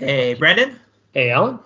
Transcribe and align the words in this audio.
Hey, 0.00 0.32
Brandon, 0.32 0.80
Hey, 1.12 1.30
Alan. 1.30 1.58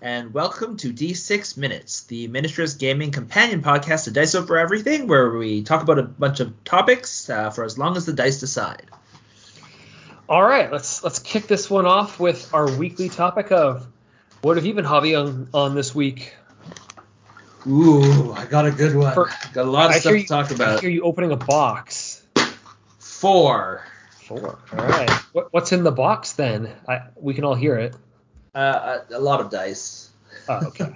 and 0.00 0.32
welcome 0.32 0.76
to 0.76 0.92
D6 0.92 1.56
Minutes, 1.56 2.04
the 2.04 2.28
Ministress 2.28 2.78
Gaming 2.78 3.10
Companion 3.10 3.60
podcast 3.60 4.04
to 4.04 4.12
Dice 4.12 4.36
Over 4.36 4.56
Everything, 4.56 5.08
where 5.08 5.30
we 5.36 5.64
talk 5.64 5.82
about 5.82 5.98
a 5.98 6.04
bunch 6.04 6.38
of 6.38 6.62
topics 6.62 7.28
uh, 7.28 7.50
for 7.50 7.64
as 7.64 7.76
long 7.76 7.96
as 7.96 8.06
the 8.06 8.12
dice 8.12 8.38
decide. 8.38 8.86
All 10.28 10.44
right, 10.44 10.70
let's 10.70 11.02
let's 11.02 11.18
kick 11.18 11.48
this 11.48 11.68
one 11.68 11.86
off 11.86 12.20
with 12.20 12.54
our 12.54 12.70
weekly 12.70 13.08
topic 13.08 13.50
of 13.50 13.84
what 14.42 14.56
have 14.56 14.64
you 14.64 14.72
been 14.74 14.84
hobbying 14.84 15.18
on, 15.20 15.48
on 15.52 15.74
this 15.74 15.92
week? 15.92 16.34
Ooh, 17.66 18.32
I 18.32 18.46
got 18.46 18.64
a 18.64 18.70
good 18.70 18.94
one. 18.94 19.12
For- 19.12 19.28
got 19.52 19.66
a 19.66 19.70
lot 19.70 19.86
of 19.86 19.96
I 19.96 19.98
stuff 19.98 20.12
hear 20.12 20.22
to 20.22 20.28
talk 20.28 20.52
I 20.52 20.54
about. 20.54 20.80
hear 20.82 20.90
you 20.90 21.02
opening 21.02 21.32
a 21.32 21.36
box. 21.36 22.22
Four. 23.00 23.84
Four. 24.30 24.60
All 24.72 24.86
right. 24.86 25.10
What, 25.32 25.52
what's 25.52 25.72
in 25.72 25.82
the 25.82 25.90
box 25.90 26.34
then? 26.34 26.70
I, 26.86 27.00
we 27.16 27.34
can 27.34 27.42
all 27.42 27.56
hear 27.56 27.76
it. 27.78 27.96
Uh, 28.54 29.00
a, 29.10 29.16
a 29.16 29.18
lot 29.18 29.40
of 29.40 29.50
dice. 29.50 30.08
Oh, 30.48 30.66
okay. 30.66 30.94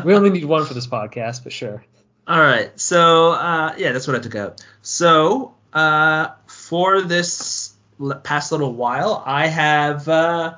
we 0.04 0.14
only 0.14 0.28
need 0.28 0.44
one 0.44 0.66
for 0.66 0.74
this 0.74 0.86
podcast, 0.86 1.44
but 1.44 1.54
sure. 1.54 1.82
All 2.26 2.38
right. 2.38 2.78
So, 2.78 3.32
uh, 3.32 3.74
yeah, 3.78 3.92
that's 3.92 4.06
what 4.06 4.16
I 4.16 4.18
took 4.18 4.34
out. 4.34 4.62
So, 4.82 5.54
uh, 5.72 6.32
for 6.46 7.00
this 7.00 7.72
l- 7.98 8.20
past 8.22 8.52
little 8.52 8.74
while, 8.74 9.22
I 9.24 9.46
have 9.46 10.06
uh, 10.06 10.56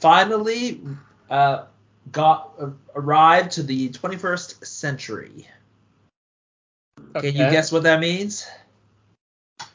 finally 0.00 0.80
uh, 1.30 1.66
got 2.10 2.54
uh, 2.60 2.70
arrived 2.96 3.52
to 3.52 3.62
the 3.62 3.90
21st 3.90 4.66
century. 4.66 5.46
Can 7.14 7.26
you 7.26 7.48
guess 7.48 7.70
what 7.70 7.84
that 7.84 8.00
means? 8.00 8.44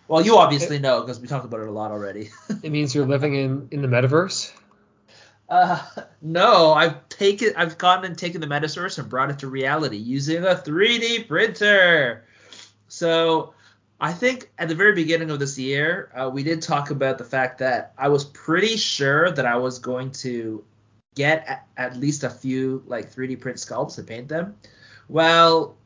Well, 0.08 0.26
you 0.26 0.38
obviously 0.38 0.80
know 0.80 1.02
because 1.02 1.20
we 1.20 1.28
talked 1.28 1.46
about 1.46 1.60
it 1.60 1.68
a 1.68 1.72
lot 1.72 1.92
already. 1.92 2.30
It 2.64 2.72
means 2.72 2.96
you're 2.96 3.06
living 3.06 3.36
in 3.36 3.68
in 3.72 3.82
the 3.82 3.88
metaverse. 3.88 4.52
Uh, 5.50 5.82
no, 6.22 6.74
I've 6.74 7.08
taken, 7.08 7.54
I've 7.56 7.78
gone 7.78 8.04
and 8.04 8.18
taken 8.18 8.42
the 8.42 8.48
metaverse 8.48 9.00
and 9.00 9.08
brought 9.08 9.30
it 9.30 9.40
to 9.40 9.48
reality 9.48 9.98
using 9.98 10.44
a 10.44 10.56
3D 10.56 11.28
printer. 11.28 12.26
So, 12.90 13.54
I 14.00 14.12
think 14.12 14.52
at 14.58 14.68
the 14.68 14.76
very 14.76 14.94
beginning 14.94 15.32
of 15.32 15.40
this 15.40 15.58
year, 15.58 16.12
uh, 16.14 16.30
we 16.30 16.44
did 16.44 16.62
talk 16.62 16.92
about 16.92 17.18
the 17.18 17.24
fact 17.24 17.60
that 17.60 17.94
I 17.98 18.10
was 18.10 18.26
pretty 18.26 18.76
sure 18.76 19.32
that 19.32 19.46
I 19.46 19.56
was 19.56 19.80
going 19.80 20.12
to 20.24 20.64
get 21.16 21.48
at, 21.48 21.68
at 21.78 21.98
least 21.98 22.24
a 22.24 22.30
few 22.30 22.84
like 22.86 23.14
3D 23.14 23.40
print 23.40 23.58
sculpts 23.58 23.98
and 23.98 24.08
paint 24.08 24.28
them. 24.28 24.56
Well, 25.08 25.78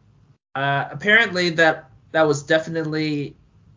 uh, 0.55 0.89
apparently 0.91 1.51
that 1.51 1.89
that 2.11 2.27
was 2.27 2.43
definitely 2.43 3.35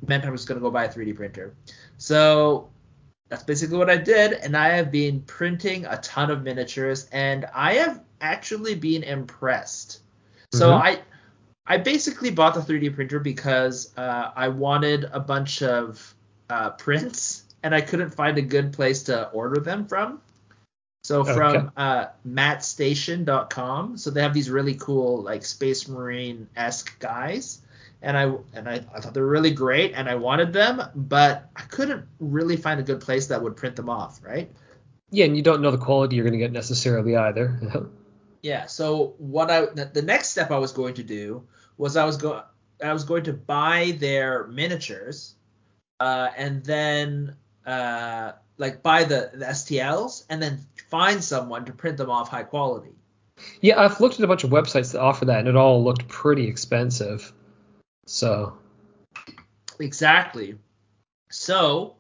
meant 0.09 0.25
I 0.25 0.31
was 0.31 0.45
going 0.45 0.59
to 0.59 0.63
go 0.63 0.71
buy 0.71 0.85
a 0.85 0.93
3D 0.93 1.15
printer. 1.17 1.55
So 1.99 2.69
that's 3.29 3.43
basically 3.43 3.79
what 3.79 3.91
I 3.91 3.97
did, 3.97 4.35
and 4.35 4.57
I 4.57 4.69
have 4.71 4.91
been 4.91 5.23
printing 5.23 5.87
a 5.87 5.97
ton 5.99 6.31
of 6.31 6.43
miniatures, 6.43 7.09
and 7.13 7.47
I 7.55 7.75
have 7.75 8.01
actually 8.21 8.75
been 8.75 9.03
impressed. 9.03 10.01
So 10.53 10.73
Mhm. 10.73 10.81
I 10.81 11.03
I 11.67 11.79
basically 11.79 12.31
bought 12.31 12.55
the 12.55 12.61
3D 12.61 12.95
printer 12.95 13.19
because 13.19 13.97
uh, 13.97 14.33
I 14.37 14.49
wanted 14.49 15.05
a 15.13 15.21
bunch 15.21 15.63
of 15.63 16.15
uh, 16.51 16.71
prints, 16.71 17.45
and 17.63 17.75
I 17.75 17.81
couldn't 17.81 18.11
find 18.11 18.37
a 18.37 18.43
good 18.43 18.73
place 18.73 19.05
to 19.05 19.31
order 19.31 19.61
them 19.61 19.87
from. 19.87 20.21
So 21.05 21.23
Okay. 21.23 21.33
from 21.35 21.71
uh, 21.77 22.07
matstation.com, 22.25 23.97
so 23.97 24.11
they 24.11 24.23
have 24.23 24.35
these 24.35 24.51
really 24.51 24.75
cool 24.75 25.23
like 25.23 25.45
Space 25.45 25.89
Marine 25.89 26.49
esque 26.57 26.99
guys, 26.99 27.61
and 28.05 28.17
I 28.17 28.25
and 28.53 28.69
I, 28.69 28.85
I 28.95 29.01
thought 29.01 29.15
they 29.15 29.21
were 29.21 29.29
really 29.29 29.51
great, 29.51 29.93
and 29.95 30.09
I 30.09 30.15
wanted 30.15 30.53
them, 30.53 30.83
but 30.95 31.49
I 31.57 31.63
couldn't 31.63 32.05
really 32.21 32.57
find 32.57 32.79
a 32.79 32.83
good 32.83 33.01
place 33.01 33.27
that 33.29 33.43
would 33.43 33.57
print 33.57 33.77
them 33.77 33.89
off, 33.89 34.21
right? 34.23 34.51
Yeah, 35.11 35.25
and 35.25 35.37
you 35.37 35.43
don't 35.43 35.63
know 35.63 35.71
the 35.71 35.79
quality 35.79 36.17
you're 36.17 36.25
going 36.25 36.39
to 36.39 36.39
get 36.39 36.53
necessarily 36.53 37.17
either. 37.17 37.91
Yeah. 38.43 38.67
So 38.67 39.14
what 39.17 39.51
I 39.51 39.64
the 39.64 39.87
the 39.87 40.03
next 40.03 40.29
step 40.29 40.51
I 40.51 40.59
was 40.59 40.70
going 40.70 40.93
to 40.95 41.03
do 41.03 41.45
was 41.79 41.97
I 41.97 42.05
was 42.05 42.19
going 42.19 42.43
I 42.83 42.93
was 42.93 43.03
going 43.03 43.25
to 43.25 43.33
buy 43.33 43.97
their 43.98 44.47
miniatures, 44.48 45.35
uh, 45.98 46.29
and 46.37 46.63
then 46.63 47.37
uh, 47.64 48.33
like 48.59 48.83
buy 48.83 49.05
the, 49.05 49.31
the 49.33 49.47
STLs, 49.47 50.27
and 50.29 50.43
then 50.43 50.61
find 50.91 51.25
someone 51.25 51.64
to 51.64 51.73
print 51.73 51.97
them 51.97 52.11
off 52.11 52.29
high 52.29 52.43
quality. 52.43 52.93
yeah, 53.63 53.81
I've 53.81 53.98
looked 53.98 54.17
at 54.17 54.25
a 54.25 54.29
bunch 54.29 54.45
of 54.45 54.51
websites 54.51 54.93
that 54.93 55.01
offer 55.01 55.25
that, 55.25 55.39
and 55.39 55.48
it 55.48 55.57
all 55.57 55.83
looked 55.83 56.07
pretty 56.09 56.47
expensive. 56.47 57.33
So 58.07 58.59
Exactly. 59.81 60.59
So 61.31 61.97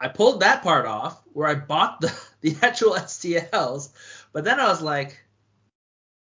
I 0.00 0.08
pulled 0.08 0.40
that 0.40 0.62
part 0.62 0.86
off 0.86 1.22
where 1.32 1.48
I 1.48 1.54
bought 1.54 2.00
the, 2.00 2.12
the 2.40 2.56
actual 2.62 2.92
STLs, 2.92 3.90
but 4.32 4.44
then 4.44 4.60
I 4.60 4.68
was 4.68 4.82
like, 4.82 5.22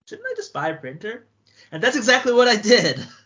shouldn't 0.08 0.28
I 0.30 0.34
just 0.36 0.52
buy 0.52 0.68
a 0.68 0.76
printer? 0.76 1.26
And 1.72 1.82
that's 1.82 1.96
exactly 1.96 2.32
what 2.32 2.48
I 2.48 2.56
did. 2.56 3.04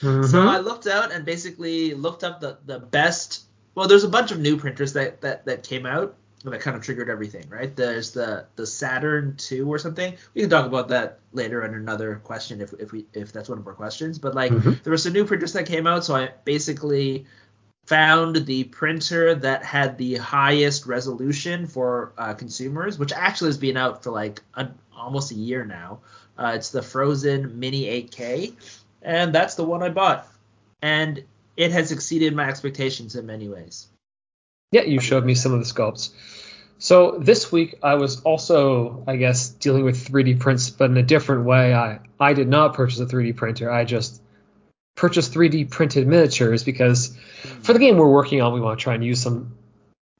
So 0.00 0.08
Mhm. 0.10 0.48
I 0.48 0.58
looked 0.58 0.88
out 0.88 1.12
and 1.12 1.24
basically 1.24 1.94
looked 1.94 2.24
up 2.24 2.40
the, 2.40 2.58
the 2.66 2.80
best. 2.80 3.44
Well, 3.76 3.86
there's 3.86 4.02
a 4.02 4.08
bunch 4.08 4.32
of 4.32 4.40
new 4.40 4.56
printers 4.56 4.94
that, 4.94 5.20
that, 5.20 5.44
that 5.44 5.62
came 5.62 5.86
out 5.86 6.16
that 6.50 6.60
kind 6.60 6.76
of 6.76 6.82
triggered 6.82 7.08
everything, 7.08 7.48
right? 7.48 7.74
There's 7.74 8.10
the 8.10 8.46
the 8.56 8.66
Saturn 8.66 9.36
2 9.36 9.72
or 9.72 9.78
something. 9.78 10.16
We 10.34 10.40
can 10.40 10.50
talk 10.50 10.66
about 10.66 10.88
that 10.88 11.20
later 11.32 11.64
in 11.64 11.74
another 11.74 12.16
question 12.24 12.60
if 12.60 12.72
if 12.74 12.92
we 12.92 13.06
if 13.12 13.32
that's 13.32 13.48
one 13.48 13.58
of 13.58 13.66
our 13.66 13.74
questions. 13.74 14.18
But 14.18 14.34
like 14.34 14.52
Mhm. 14.52 14.82
there 14.82 14.90
was 14.90 15.02
some 15.04 15.12
new 15.12 15.24
printers 15.24 15.52
that 15.52 15.66
came 15.66 15.86
out, 15.86 16.04
so 16.04 16.16
I 16.16 16.30
basically 16.44 17.26
found 17.86 18.46
the 18.46 18.64
printer 18.64 19.34
that 19.34 19.64
had 19.64 19.98
the 19.98 20.16
highest 20.16 20.86
resolution 20.86 21.66
for 21.66 22.12
uh, 22.16 22.32
consumers, 22.34 22.98
which 22.98 23.12
actually 23.12 23.48
has 23.48 23.58
been 23.58 23.76
out 23.76 24.02
for 24.02 24.10
like 24.10 24.40
a, 24.54 24.68
almost 24.96 25.32
a 25.32 25.34
year 25.34 25.64
now. 25.64 26.00
Uh, 26.38 26.52
it's 26.54 26.70
the 26.70 26.80
Phrozen 26.80 27.54
Mini 27.54 27.84
8K, 27.84 28.54
and 29.02 29.34
that's 29.34 29.54
the 29.56 29.64
one 29.64 29.82
I 29.82 29.90
bought, 29.90 30.26
and 30.80 31.22
it 31.56 31.72
has 31.72 31.92
exceeded 31.92 32.34
my 32.34 32.48
expectations 32.48 33.14
in 33.16 33.26
many 33.26 33.48
ways. 33.48 33.88
Yeah, 34.72 34.82
you 34.82 35.00
showed 35.00 35.24
me 35.24 35.34
some 35.36 35.52
of 35.52 35.60
the 35.60 35.66
sculpts. 35.66 36.10
So 36.78 37.18
this 37.20 37.52
week 37.52 37.76
I 37.80 37.94
was 37.94 38.22
also, 38.22 39.04
I 39.06 39.14
guess, 39.14 39.50
dealing 39.50 39.84
with 39.84 40.08
3D 40.08 40.40
prints, 40.40 40.70
but 40.70 40.90
in 40.90 40.96
a 40.96 41.02
different 41.04 41.44
way. 41.44 41.72
I 41.72 42.00
I 42.18 42.32
did 42.32 42.48
not 42.48 42.74
purchase 42.74 42.98
a 42.98 43.06
3D 43.06 43.36
printer. 43.36 43.70
I 43.70 43.84
just 43.84 44.20
purchased 44.96 45.32
3D 45.32 45.70
printed 45.70 46.08
miniatures 46.08 46.64
because 46.64 47.16
for 47.62 47.72
the 47.72 47.78
game 47.78 47.98
we're 47.98 48.10
working 48.10 48.40
on, 48.40 48.52
we 48.52 48.60
want 48.60 48.80
to 48.80 48.82
try 48.82 48.94
and 48.94 49.04
use 49.04 49.22
some 49.22 49.54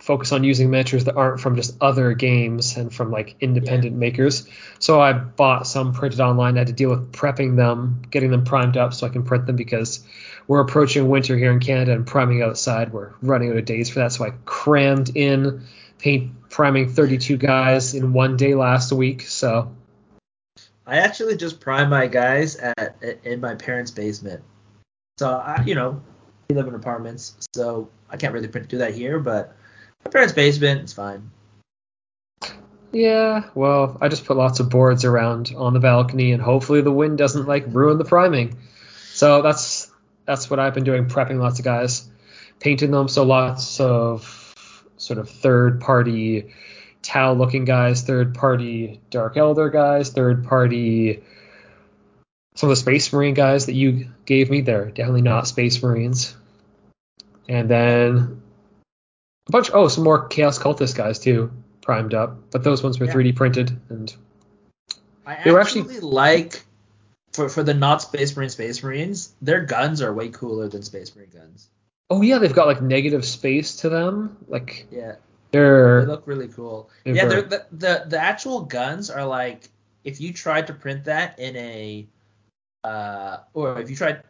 focus 0.00 0.32
on 0.32 0.44
using 0.44 0.68
miniatures 0.70 1.04
that 1.04 1.16
aren't 1.16 1.40
from 1.40 1.56
just 1.56 1.76
other 1.80 2.12
games 2.12 2.76
and 2.76 2.92
from 2.92 3.10
like 3.10 3.36
independent 3.40 3.96
makers. 3.96 4.48
So 4.80 5.00
I 5.00 5.12
bought 5.12 5.66
some 5.66 5.94
printed 5.94 6.20
online. 6.20 6.56
I 6.56 6.60
had 6.60 6.66
to 6.68 6.72
deal 6.72 6.90
with 6.90 7.12
prepping 7.12 7.56
them, 7.56 8.02
getting 8.10 8.30
them 8.30 8.44
primed 8.44 8.76
up 8.76 8.94
so 8.94 9.06
I 9.06 9.10
can 9.10 9.22
print 9.22 9.46
them 9.46 9.56
because 9.56 10.04
we're 10.46 10.60
approaching 10.60 11.08
winter 11.08 11.36
here 11.36 11.52
in 11.52 11.60
Canada 11.60 11.92
and 11.92 12.06
priming 12.06 12.42
outside. 12.42 12.92
We're 12.92 13.12
running 13.22 13.50
out 13.50 13.56
of 13.56 13.64
days 13.64 13.90
for 13.90 14.00
that. 14.00 14.12
So 14.12 14.24
I 14.24 14.30
crammed 14.44 15.16
in 15.16 15.64
paint 15.98 16.50
priming 16.50 16.88
32 16.88 17.36
guys 17.36 17.94
in 17.94 18.12
one 18.12 18.36
day 18.36 18.54
last 18.54 18.92
week. 18.92 19.22
So 19.22 19.74
I 20.86 20.98
actually 20.98 21.36
just 21.36 21.60
prime 21.60 21.90
my 21.90 22.06
guys 22.08 22.56
at, 22.56 22.96
in 23.24 23.40
my 23.40 23.54
parents' 23.54 23.90
basement. 23.90 24.42
So 25.18 25.30
I, 25.30 25.62
you 25.64 25.74
know, 25.74 26.02
we 26.48 26.56
live 26.56 26.66
in 26.66 26.74
apartments, 26.74 27.36
so 27.54 27.88
I 28.10 28.16
can't 28.16 28.34
really 28.34 28.48
do 28.48 28.78
that 28.78 28.94
here. 28.94 29.20
But 29.20 29.54
my 30.04 30.10
parents' 30.10 30.34
basement, 30.34 30.80
it's 30.80 30.92
fine. 30.92 31.30
yeah, 32.90 33.44
well, 33.54 33.96
I 34.00 34.08
just 34.08 34.24
put 34.24 34.36
lots 34.36 34.58
of 34.60 34.68
boards 34.68 35.04
around 35.04 35.54
on 35.56 35.72
the 35.72 35.80
balcony 35.80 36.32
and 36.32 36.42
hopefully 36.42 36.80
the 36.80 36.92
wind 36.92 37.16
doesn't 37.16 37.46
like 37.46 37.64
ruin 37.68 37.98
the 37.98 38.04
priming. 38.04 38.58
So 39.12 39.42
that's 39.42 39.91
that's 40.24 40.50
what 40.50 40.58
I've 40.58 40.74
been 40.74 40.84
doing, 40.84 41.06
prepping 41.06 41.38
lots 41.38 41.58
of 41.58 41.64
guys, 41.64 42.08
painting 42.60 42.90
them. 42.90 43.08
So 43.08 43.24
lots 43.24 43.80
of 43.80 44.86
sort 44.96 45.18
of 45.18 45.28
third 45.28 45.80
party 45.80 46.54
Tau 47.02 47.32
looking 47.32 47.64
guys, 47.64 48.02
third 48.02 48.34
party 48.34 49.00
Dark 49.10 49.34
Eldar 49.34 49.72
guys, 49.72 50.10
third 50.10 50.44
party 50.44 51.22
some 52.54 52.68
of 52.68 52.72
the 52.72 52.80
Space 52.80 53.12
Marine 53.12 53.34
guys 53.34 53.66
that 53.66 53.72
you 53.74 54.08
gave 54.26 54.50
me. 54.50 54.60
They're 54.60 54.90
definitely 54.90 55.22
not 55.22 55.48
Space 55.48 55.82
Marines. 55.82 56.36
And 57.48 57.68
then 57.68 58.42
a 59.48 59.50
bunch 59.50 59.70
oh, 59.72 59.88
some 59.88 60.04
more 60.04 60.28
Chaos 60.28 60.58
Cultist 60.58 60.94
guys 60.94 61.18
too, 61.18 61.50
primed 61.80 62.14
up. 62.14 62.50
But 62.50 62.62
those 62.62 62.82
ones 62.82 63.00
were 63.00 63.06
Yeah. 63.06 63.14
3D 63.14 63.34
printed 63.34 63.80
and 63.88 64.14
I 65.26 65.42
They 65.42 65.50
were 65.50 65.60
actually, 65.60 65.82
actually- 65.82 66.00
like 66.00 66.64
for 67.32 67.48
for 67.48 67.62
the 67.62 67.74
not 67.74 68.02
Space 68.02 68.36
Marine 68.36 68.48
Space 68.50 68.82
Marines, 68.82 69.32
their 69.42 69.60
guns 69.64 70.02
are 70.02 70.12
way 70.12 70.28
cooler 70.28 70.68
than 70.68 70.82
Space 70.82 71.14
Marine 71.16 71.30
guns. 71.34 71.68
oh 72.10 72.22
yeah, 72.22 72.38
they've 72.38 72.54
got 72.54 72.66
like 72.66 72.82
negative 72.82 73.24
space 73.24 73.76
to 73.76 73.88
them. 73.88 74.36
Like 74.48 74.86
Yeah, 74.90 75.16
they're 75.50 76.02
they 76.02 76.06
look 76.06 76.26
really 76.26 76.48
cool. 76.48 76.90
Yeah, 77.04 77.26
they're, 77.26 77.42
the, 77.42 77.66
the 77.72 78.04
the 78.08 78.18
actual 78.18 78.62
guns 78.62 79.10
are 79.10 79.24
like 79.26 79.68
if 80.04 80.20
you 80.20 80.32
tried 80.32 80.66
to 80.66 80.74
print 80.74 81.04
that 81.04 81.38
in 81.38 81.56
a 81.56 82.06
uh 82.84 83.38
or 83.54 83.80
if 83.80 83.88
you 83.90 83.96
tried 83.96 84.22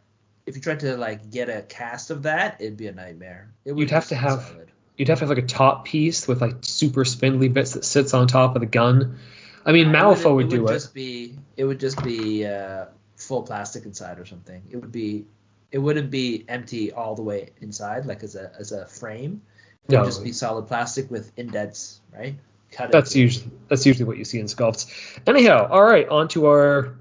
if 0.46 0.56
you 0.56 0.62
tried 0.62 0.80
to 0.80 0.96
like 0.96 1.30
get 1.30 1.48
a 1.48 1.62
cast 1.62 2.10
of 2.10 2.24
that, 2.24 2.60
it'd 2.60 2.76
be 2.76 2.88
a 2.88 2.92
nightmare. 2.92 3.52
It 3.64 3.72
would 3.72 3.80
You'd 3.80 3.90
have 3.90 4.08
to 4.08 4.14
have- 4.16 4.42
solid. 4.42 4.68
you'd 4.96 5.08
have 5.08 5.18
to 5.20 5.22
have 5.26 5.30
like 5.36 5.44
a 5.44 5.46
top 5.46 5.84
piece 5.86 6.26
with 6.28 6.40
like 6.40 6.56
super 6.62 7.04
spindly 7.04 7.48
bits 7.48 7.72
that 7.74 7.84
sits 7.84 8.12
on 8.14 8.26
top 8.26 8.54
of 8.56 8.60
the 8.60 8.66
gun. 8.66 9.18
I 9.64 9.72
mean, 9.72 9.88
Malifaux 9.88 10.34
would, 10.36 10.46
it 10.46 10.50
do 10.50 10.62
would 10.62 10.70
it. 10.70 10.74
Just 10.74 10.94
be, 10.94 11.36
it 11.56 11.64
would 11.64 11.80
just 11.80 12.02
be 12.02 12.46
uh, 12.46 12.86
full 13.16 13.42
plastic 13.42 13.84
inside 13.84 14.18
or 14.18 14.24
something. 14.26 14.62
It 14.70 14.76
would 14.76 14.92
be, 14.92 15.24
it 15.70 15.78
wouldn't 15.78 16.10
be 16.10 16.44
empty 16.48 16.92
all 16.92 17.14
the 17.14 17.22
way 17.22 17.50
inside, 17.60 18.06
like 18.06 18.22
as 18.22 18.34
a 18.34 18.52
as 18.58 18.72
a 18.72 18.86
frame. 18.86 19.42
It 19.88 19.92
No. 19.92 20.00
would 20.00 20.06
just 20.06 20.22
be 20.24 20.32
solid 20.32 20.66
plastic 20.66 21.10
with 21.10 21.32
indents, 21.36 22.00
right? 22.12 22.34
Cut. 22.72 22.90
That's 22.90 23.14
usually 23.14 23.50
that's 23.68 23.84
usually 23.86 24.04
what 24.06 24.16
you 24.16 24.24
see 24.24 24.38
in 24.40 24.46
sculpts. 24.46 24.86
Anyhow, 25.26 25.68
all 25.70 25.82
right, 25.84 26.08
on 26.08 26.28
to 26.28 26.46
our 26.46 26.96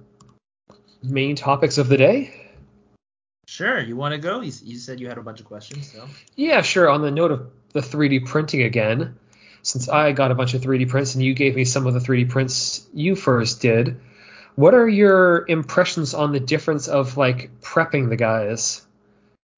main 1.04 1.36
topics 1.36 1.78
of 1.78 1.88
the 1.90 1.98
day. 1.98 2.34
Sure, 3.48 3.80
you 3.80 3.96
want 3.96 4.14
to 4.14 4.18
go? 4.18 4.42
You, 4.42 4.52
you 4.64 4.78
said 4.78 5.00
you 5.00 5.08
had 5.08 5.18
a 5.18 5.22
bunch 5.22 5.40
of 5.40 5.46
questions, 5.46 5.92
so. 5.92 6.08
Yeah, 6.36 6.62
sure. 6.62 6.90
On 6.90 7.02
the 7.02 7.12
note 7.12 7.32
of 7.32 7.52
the 7.74 7.82
3D 7.82 8.26
printing 8.26 8.64
again, 8.64 9.18
since 9.62 9.90
I 9.90 10.12
got 10.12 10.32
a 10.32 10.36
bunch 10.36 10.54
of 10.54 10.62
3D 10.62 10.90
prints 10.90 11.16
and 11.16 11.24
you 11.24 11.34
gave 11.34 11.56
me 11.56 11.66
some 11.66 11.88
of 11.88 11.94
the 11.94 12.00
3D 12.00 12.30
prints 12.30 12.88
you 12.94 13.16
first 13.16 13.62
did, 13.62 14.00
what 14.56 14.74
are 14.74 14.88
your 14.88 15.46
impressions 15.48 16.14
on 16.14 16.32
the 16.32 16.40
difference 16.40 16.88
of 16.88 17.18
like 17.18 17.62
prepping 17.62 18.10
the 18.10 18.16
guys 18.16 18.86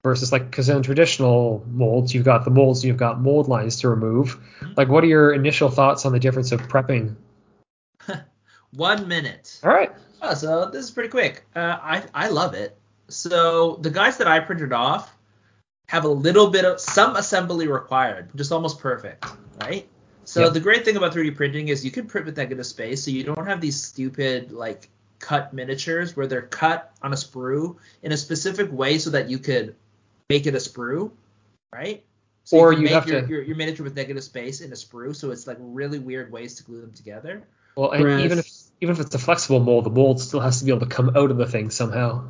versus 0.03 0.31
like 0.31 0.50
because 0.50 0.69
in 0.69 0.83
traditional 0.83 1.65
molds 1.69 2.13
you've 2.13 2.25
got 2.25 2.44
the 2.44 2.51
molds 2.51 2.83
you've 2.83 2.97
got 2.97 3.21
mold 3.21 3.47
lines 3.47 3.79
to 3.81 3.89
remove. 3.89 4.38
Like, 4.75 4.89
what 4.89 5.03
are 5.03 5.07
your 5.07 5.33
initial 5.33 5.69
thoughts 5.69 6.06
on 6.06 6.11
the 6.11 6.19
difference 6.19 6.51
of 6.51 6.61
prepping? 6.63 7.15
One 8.71 9.07
minute. 9.07 9.59
All 9.63 9.71
right. 9.71 9.91
Oh, 10.21 10.33
so 10.33 10.69
this 10.69 10.85
is 10.85 10.91
pretty 10.91 11.09
quick. 11.09 11.45
Uh, 11.56 11.77
I 11.81 12.03
I 12.13 12.29
love 12.29 12.53
it. 12.53 12.77
So 13.07 13.77
the 13.81 13.89
guys 13.89 14.17
that 14.17 14.27
I 14.27 14.39
printed 14.39 14.73
off 14.73 15.15
have 15.89 16.06
a 16.06 16.09
little 16.09 16.49
bit 16.49 16.65
of 16.65 16.79
some 16.79 17.15
assembly 17.15 17.67
required, 17.67 18.29
just 18.35 18.51
almost 18.51 18.79
perfect? 18.79 19.25
So 20.25 20.41
Yep. 20.45 20.53
the 20.53 20.59
great 20.59 20.85
thing 20.85 20.95
about 20.95 21.13
3D 21.13 21.35
printing 21.35 21.67
is 21.67 21.83
you 21.83 21.91
can 21.91 22.05
print 22.07 22.25
with 22.25 22.37
negative 22.37 22.65
space, 22.65 23.03
so 23.03 23.11
you 23.11 23.23
don't 23.23 23.45
have 23.45 23.59
these 23.61 23.81
stupid 23.81 24.51
like 24.51 24.89
cut 25.19 25.53
miniatures 25.53 26.15
where 26.15 26.27
they're 26.27 26.41
cut 26.41 26.91
on 27.01 27.13
a 27.13 27.15
sprue 27.15 27.75
in 28.01 28.11
a 28.11 28.17
specific 28.17 28.71
way 28.71 28.97
so 28.97 29.09
that 29.11 29.29
you 29.29 29.37
could 29.39 29.75
make 30.29 30.45
it 30.47 30.53
a 30.55 30.57
sprue, 30.57 31.11
right? 31.73 32.03
So 32.45 32.57
Or 32.57 32.71
you 32.71 32.75
can 32.77 32.81
you'd 32.81 32.85
make 32.87 32.93
have 32.93 33.07
your, 33.07 33.21
to- 33.21 33.27
your, 33.27 33.41
your 33.43 33.55
miniature 33.55 33.83
with 33.85 33.95
negative 33.95 34.23
space 34.23 34.61
in 34.61 34.71
a 34.71 34.75
sprue, 34.75 35.15
so 35.15 35.31
it's 35.31 35.47
like 35.47 35.57
really 35.59 35.99
weird 35.99 36.31
ways 36.31 36.55
to 36.55 36.63
glue 36.63 36.81
them 36.81 36.91
together. 36.93 37.43
Well, 37.75 37.91
and 37.91 38.03
Whereas- 38.03 38.23
even 38.23 38.39
if 38.39 38.51
even 38.81 38.95
if 38.95 38.99
it's 39.05 39.15
a 39.15 39.19
flexible 39.19 39.59
mold, 39.61 39.85
the 39.85 39.89
mold 39.89 40.19
still 40.19 40.41
has 40.41 40.59
to 40.59 40.65
be 40.65 40.71
able 40.71 40.81
to 40.81 40.85
come 40.93 41.15
out 41.15 41.31
of 41.31 41.37
the 41.37 41.47
thing 41.47 41.69
somehow. 41.69 42.25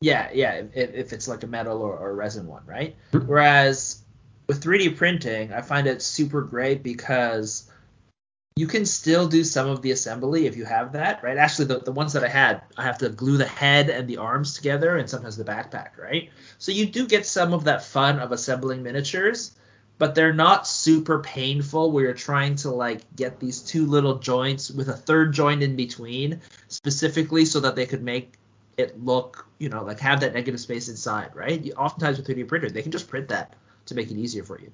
Yeah, 0.00 0.30
yeah, 0.32 0.62
if, 0.74 0.94
if 0.94 1.12
it's 1.12 1.28
like 1.28 1.42
a 1.42 1.46
metal 1.46 1.82
or, 1.82 1.96
or 1.96 2.14
resin 2.14 2.46
one, 2.46 2.62
right? 2.66 2.96
Mhm. 3.12 3.26
Whereas 3.26 3.98
with 4.46 4.62
3D 4.62 4.96
printing, 4.96 5.52
I 5.52 5.60
find 5.60 5.86
it 5.86 6.02
super 6.02 6.42
great 6.42 6.82
because 6.82 7.70
you 8.54 8.66
can 8.66 8.86
still 8.86 9.28
do 9.28 9.44
some 9.44 9.68
of 9.68 9.82
the 9.82 9.90
assembly 9.90 10.46
if 10.46 10.56
you 10.56 10.64
have 10.64 10.92
that, 10.92 11.22
right? 11.22 11.36
Actually, 11.36 11.66
the, 11.66 11.80
the 11.80 11.92
ones 11.92 12.14
that 12.14 12.24
I 12.24 12.28
had, 12.28 12.62
I 12.76 12.84
have 12.84 12.98
to 12.98 13.10
glue 13.10 13.36
the 13.36 13.46
head 13.46 13.90
and 13.90 14.08
the 14.08 14.16
arms 14.16 14.54
together 14.54 14.96
and 14.96 15.10
sometimes 15.10 15.36
the 15.36 15.44
backpack, 15.44 15.98
right? 15.98 16.30
So 16.58 16.72
you 16.72 16.86
do 16.86 17.06
get 17.06 17.26
some 17.26 17.52
of 17.52 17.64
that 17.64 17.84
fun 17.84 18.18
of 18.18 18.32
assembling 18.32 18.82
miniatures, 18.82 19.54
but 19.98 20.14
they're 20.14 20.32
not 20.32 20.66
super 20.66 21.18
painful 21.18 21.90
where 21.90 22.04
you're 22.04 22.14
trying 22.14 22.54
to 22.56 22.70
like 22.70 23.02
get 23.14 23.40
these 23.40 23.60
two 23.60 23.84
little 23.84 24.18
joints 24.18 24.70
with 24.70 24.88
a 24.88 24.96
third 24.96 25.34
joint 25.34 25.62
in 25.62 25.76
between 25.76 26.40
specifically 26.68 27.44
so 27.44 27.60
that 27.60 27.76
they 27.76 27.84
could 27.84 28.02
make 28.02 28.34
it 28.78 28.98
look, 29.02 29.46
you 29.58 29.68
know, 29.68 29.84
like 29.84 30.00
have 30.00 30.20
that 30.20 30.32
negative 30.32 30.60
space 30.60 30.88
inside, 30.88 31.34
right? 31.34 31.72
Oftentimes 31.76 32.16
with 32.16 32.26
3D 32.26 32.48
printer, 32.48 32.70
they 32.70 32.82
can 32.82 32.92
just 32.92 33.08
print 33.08 33.28
that 33.28 33.54
to 33.86 33.94
make 33.94 34.10
it 34.10 34.16
easier 34.16 34.44
for 34.44 34.60
you. 34.60 34.72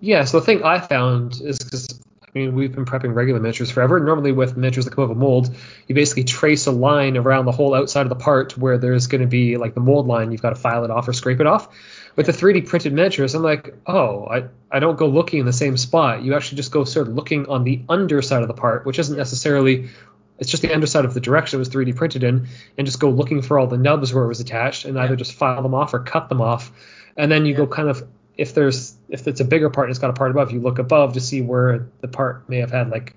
Yeah, 0.00 0.24
so 0.24 0.40
the 0.40 0.46
thing 0.46 0.62
I 0.62 0.80
found 0.80 1.40
is 1.40 1.58
because 1.58 2.00
I 2.22 2.38
mean 2.38 2.54
we've 2.54 2.74
been 2.74 2.84
prepping 2.84 3.14
regular 3.14 3.40
miniatures 3.40 3.70
forever. 3.70 3.98
Normally 3.98 4.32
with 4.32 4.56
miniatures 4.56 4.84
that 4.84 4.92
come 4.92 5.04
out 5.04 5.10
of 5.10 5.16
a 5.16 5.20
mold, 5.20 5.54
you 5.86 5.94
basically 5.94 6.24
trace 6.24 6.66
a 6.66 6.72
line 6.72 7.16
around 7.16 7.46
the 7.46 7.52
whole 7.52 7.74
outside 7.74 8.02
of 8.02 8.10
the 8.10 8.16
part 8.16 8.56
where 8.58 8.78
there's 8.78 9.06
going 9.06 9.22
to 9.22 9.26
be 9.26 9.56
like 9.56 9.74
the 9.74 9.80
mold 9.80 10.06
line. 10.06 10.32
You've 10.32 10.42
got 10.42 10.50
to 10.50 10.56
file 10.56 10.84
it 10.84 10.90
off 10.90 11.08
or 11.08 11.12
scrape 11.12 11.40
it 11.40 11.46
off. 11.46 11.68
With 12.14 12.26
the 12.26 12.32
3D 12.32 12.66
printed 12.66 12.94
miniatures, 12.94 13.34
I'm 13.34 13.42
like, 13.42 13.74
oh, 13.86 14.26
I, 14.26 14.44
I 14.70 14.78
don't 14.78 14.96
go 14.96 15.06
looking 15.06 15.40
in 15.40 15.46
the 15.46 15.52
same 15.52 15.76
spot. 15.76 16.22
You 16.22 16.34
actually 16.34 16.56
just 16.56 16.72
go 16.72 16.84
sort 16.84 17.08
of 17.08 17.14
looking 17.14 17.46
on 17.46 17.64
the 17.64 17.82
underside 17.90 18.40
of 18.40 18.48
the 18.48 18.54
part, 18.54 18.86
which 18.86 18.98
isn't 18.98 19.16
necessarily 19.16 19.90
it's 20.38 20.50
just 20.50 20.62
the 20.62 20.74
underside 20.74 21.04
of 21.04 21.14
the 21.14 21.20
direction 21.20 21.56
it 21.56 21.60
was 21.60 21.68
3D 21.70 21.96
printed 21.96 22.22
in, 22.22 22.48
and 22.76 22.86
just 22.86 23.00
go 23.00 23.10
looking 23.10 23.42
for 23.42 23.58
all 23.58 23.66
the 23.66 23.78
nubs 23.78 24.12
where 24.12 24.24
it 24.24 24.28
was 24.28 24.40
attached, 24.40 24.84
and 24.84 24.98
either 24.98 25.16
just 25.16 25.32
file 25.32 25.62
them 25.62 25.74
off 25.74 25.94
or 25.94 26.00
cut 26.00 26.28
them 26.28 26.40
off, 26.40 26.72
and 27.16 27.30
then 27.30 27.46
you 27.46 27.52
Yeah. 27.52 27.58
go 27.58 27.66
kind 27.66 27.88
of 27.88 28.06
if 28.36 28.54
there's 28.54 28.94
if 29.08 29.26
it's 29.26 29.40
a 29.40 29.44
bigger 29.44 29.70
part 29.70 29.86
and 29.86 29.90
it's 29.92 29.98
got 29.98 30.10
a 30.10 30.12
part 30.12 30.30
above, 30.30 30.50
you 30.52 30.60
look 30.60 30.78
above 30.78 31.14
to 31.14 31.20
see 31.20 31.40
where 31.42 31.88
the 32.00 32.08
part 32.08 32.48
may 32.48 32.58
have 32.58 32.70
had 32.70 32.90
like 32.90 33.14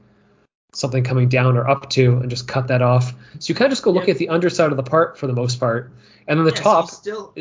something 0.73 1.03
coming 1.03 1.27
down 1.27 1.57
or 1.57 1.67
up 1.67 1.89
to, 1.89 2.17
and 2.17 2.29
just 2.29 2.47
cut 2.47 2.67
that 2.67 2.81
off. 2.81 3.13
So 3.39 3.51
you 3.51 3.55
kind 3.55 3.65
of 3.67 3.71
just 3.71 3.83
go 3.83 3.91
look 3.91 4.05
Yeah. 4.07 4.11
at 4.11 4.17
the 4.17 4.29
underside 4.29 4.71
of 4.71 4.77
the 4.77 4.83
part 4.83 5.17
for 5.17 5.27
the 5.27 5.33
most 5.33 5.59
part, 5.59 5.91
and 6.27 6.39
then 6.39 6.45
the 6.45 6.51
Yeah, 6.51 6.55
so 6.55 6.59
you 6.59 6.75
top 6.75 6.89
still 6.89 7.35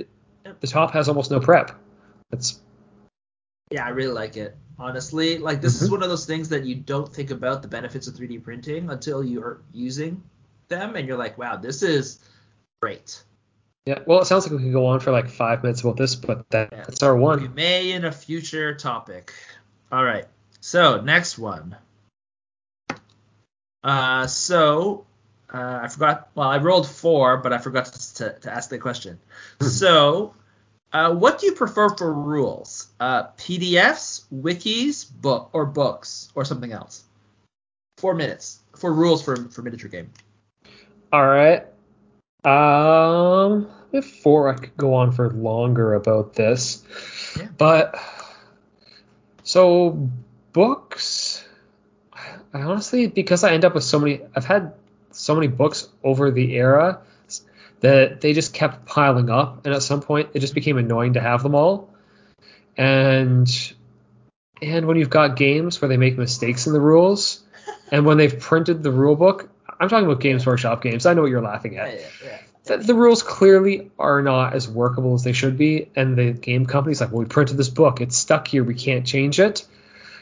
the 0.61 0.67
top 0.67 0.93
has 0.93 1.09
almost 1.09 1.31
no 1.31 1.41
prep. 1.41 1.79
It's 2.33 2.61
Yeah, 3.71 3.85
I 3.85 3.91
really 3.91 4.13
like 4.13 4.37
it. 4.37 4.57
Honestly, 4.79 5.39
like 5.39 5.61
this 5.61 5.83
is 5.83 5.89
Mhm. 5.89 5.93
one 5.93 6.03
of 6.03 6.09
those 6.09 6.25
things 6.25 6.49
that 6.49 6.65
you 6.65 6.75
don't 6.75 7.13
think 7.13 7.31
about 7.31 7.63
the 7.63 7.69
benefits 7.69 8.07
of 8.07 8.15
3D 8.15 8.39
printing 8.39 8.89
until 8.91 9.23
you're 9.23 9.61
using 9.73 10.23
them 10.69 10.97
and 10.97 11.07
you're 11.07 11.19
like, 11.19 11.37
wow, 11.37 11.57
this 11.57 11.83
is 11.83 12.19
great. 12.81 13.23
Yeah. 13.87 14.01
Well, 14.07 14.21
it 14.21 14.27
sounds 14.27 14.45
like 14.47 14.59
we 14.59 14.65
could 14.65 14.73
go 14.73 14.87
on 14.87 15.01
for 15.01 15.13
like 15.13 15.29
five 15.29 15.63
minutes 15.63 15.81
about 15.81 15.97
this, 15.97 16.15
but 16.15 16.49
that, 16.51 16.69
Yeah. 16.73 16.85
that's 16.85 17.03
our 17.03 17.17
one. 17.17 17.41
We 17.41 17.49
may 17.49 17.93
in 17.93 18.05
a 18.05 18.13
future 18.13 18.75
topic. 18.75 19.33
All 19.91 20.05
right. 20.05 20.27
So 20.61 21.01
next 21.01 21.39
one. 21.39 21.77
Uh, 23.83 24.27
so 24.27 25.07
uh, 25.53 25.81
I 25.83 25.89
forgot. 25.89 26.29
Well, 26.35 26.49
I 26.49 26.59
rolled 26.59 26.89
four, 26.89 27.39
but 27.39 27.53
I 27.53 27.59
forgot 27.59 27.87
to, 27.87 28.15
to, 28.17 28.39
to 28.41 28.53
ask 28.53 28.69
the 28.69 28.79
question. 28.79 29.19
so, 29.61 30.35
uh, 30.93 31.15
what 31.15 31.39
do 31.39 31.47
you 31.47 31.53
prefer 31.53 31.89
for 31.91 32.13
rules? 32.13 32.89
Uh, 33.01 33.29
PDFs, 33.39 34.25
wikis, 34.35 35.11
book, 35.11 35.51
or 35.53 35.65
books, 35.65 36.31
or 36.35 36.45
something 36.45 36.73
else? 36.73 37.05
Four 37.99 38.15
minutes 38.15 38.61
for 38.77 38.93
rules 38.93 39.23
for 39.23 39.37
for 39.49 39.63
miniature 39.63 39.89
game. 39.89 40.11
All 41.13 41.27
right. 41.27 41.67
Um, 42.49 43.69
before 43.91 44.49
I 44.49 44.55
could 44.55 44.77
go 44.77 44.95
on 44.95 45.13
for 45.13 45.31
longer 45.31 45.95
about 45.95 46.35
this, 46.35 46.83
Yeah. 47.39 47.49
but 47.57 47.95
so 49.43 50.11
books. 50.53 51.45
I 52.53 52.63
honestly, 52.63 53.07
because 53.07 53.45
I 53.45 53.53
end 53.53 53.65
up 53.65 53.75
with 53.75 53.85
so 53.85 53.99
many, 53.99 54.21
I've 54.35 54.47
had 54.47 54.73
so 55.13 55.35
many 55.35 55.49
books 55.49 55.89
over 56.03 56.31
the 56.31 56.55
era 56.55 57.01
that 57.81 58.21
they 58.21 58.33
just 58.33 58.55
kept 58.55 58.87
piling 58.87 59.31
up, 59.31 59.65
and 59.65 59.75
at 59.75 59.83
some 59.83 60.01
point 60.01 60.31
it 60.35 60.41
just 60.41 60.55
became 60.55 60.79
annoying 60.79 61.15
to 61.15 61.21
have 61.21 61.43
them 61.43 61.55
all. 61.55 61.91
And 62.77 63.49
and 64.63 64.87
when 64.87 64.97
you've 64.97 65.11
got 65.11 65.37
games 65.37 65.81
where 65.81 65.89
they 65.89 65.97
make 65.97 66.17
mistakes 66.19 66.67
in 66.67 66.73
the 66.73 66.81
rules, 66.81 67.43
and 67.93 68.05
when 68.07 68.17
they've 68.17 68.39
printed 68.39 68.83
the 68.83 68.91
rule 68.91 69.17
book, 69.17 69.51
I'm 69.81 69.89
talking 69.89 70.07
about 70.07 70.21
Games 70.21 70.45
Workshop 70.47 70.83
games. 70.83 71.07
I 71.07 71.15
know 71.15 71.23
what 71.23 71.31
you're 71.31 71.43
laughing 71.43 71.77
at. 71.79 71.93
yeah, 71.95 72.07
yeah. 72.25 72.39
The, 72.65 72.77
the 72.79 72.95
rules 72.95 73.23
clearly 73.23 73.91
are 73.99 74.21
not 74.23 74.53
as 74.53 74.69
workable 74.69 75.15
as 75.15 75.25
they 75.25 75.33
should 75.33 75.57
be, 75.57 75.89
and 75.97 76.17
the 76.19 76.33
game 76.33 76.67
company's 76.67 77.01
like, 77.01 77.11
well, 77.11 77.21
we 77.21 77.25
printed 77.27 77.57
this 77.57 77.69
book, 77.71 78.01
it's 78.01 78.17
stuck 78.17 78.47
here, 78.49 78.63
we 78.65 78.75
can't 78.75 79.07
change 79.07 79.41
it. 79.41 79.67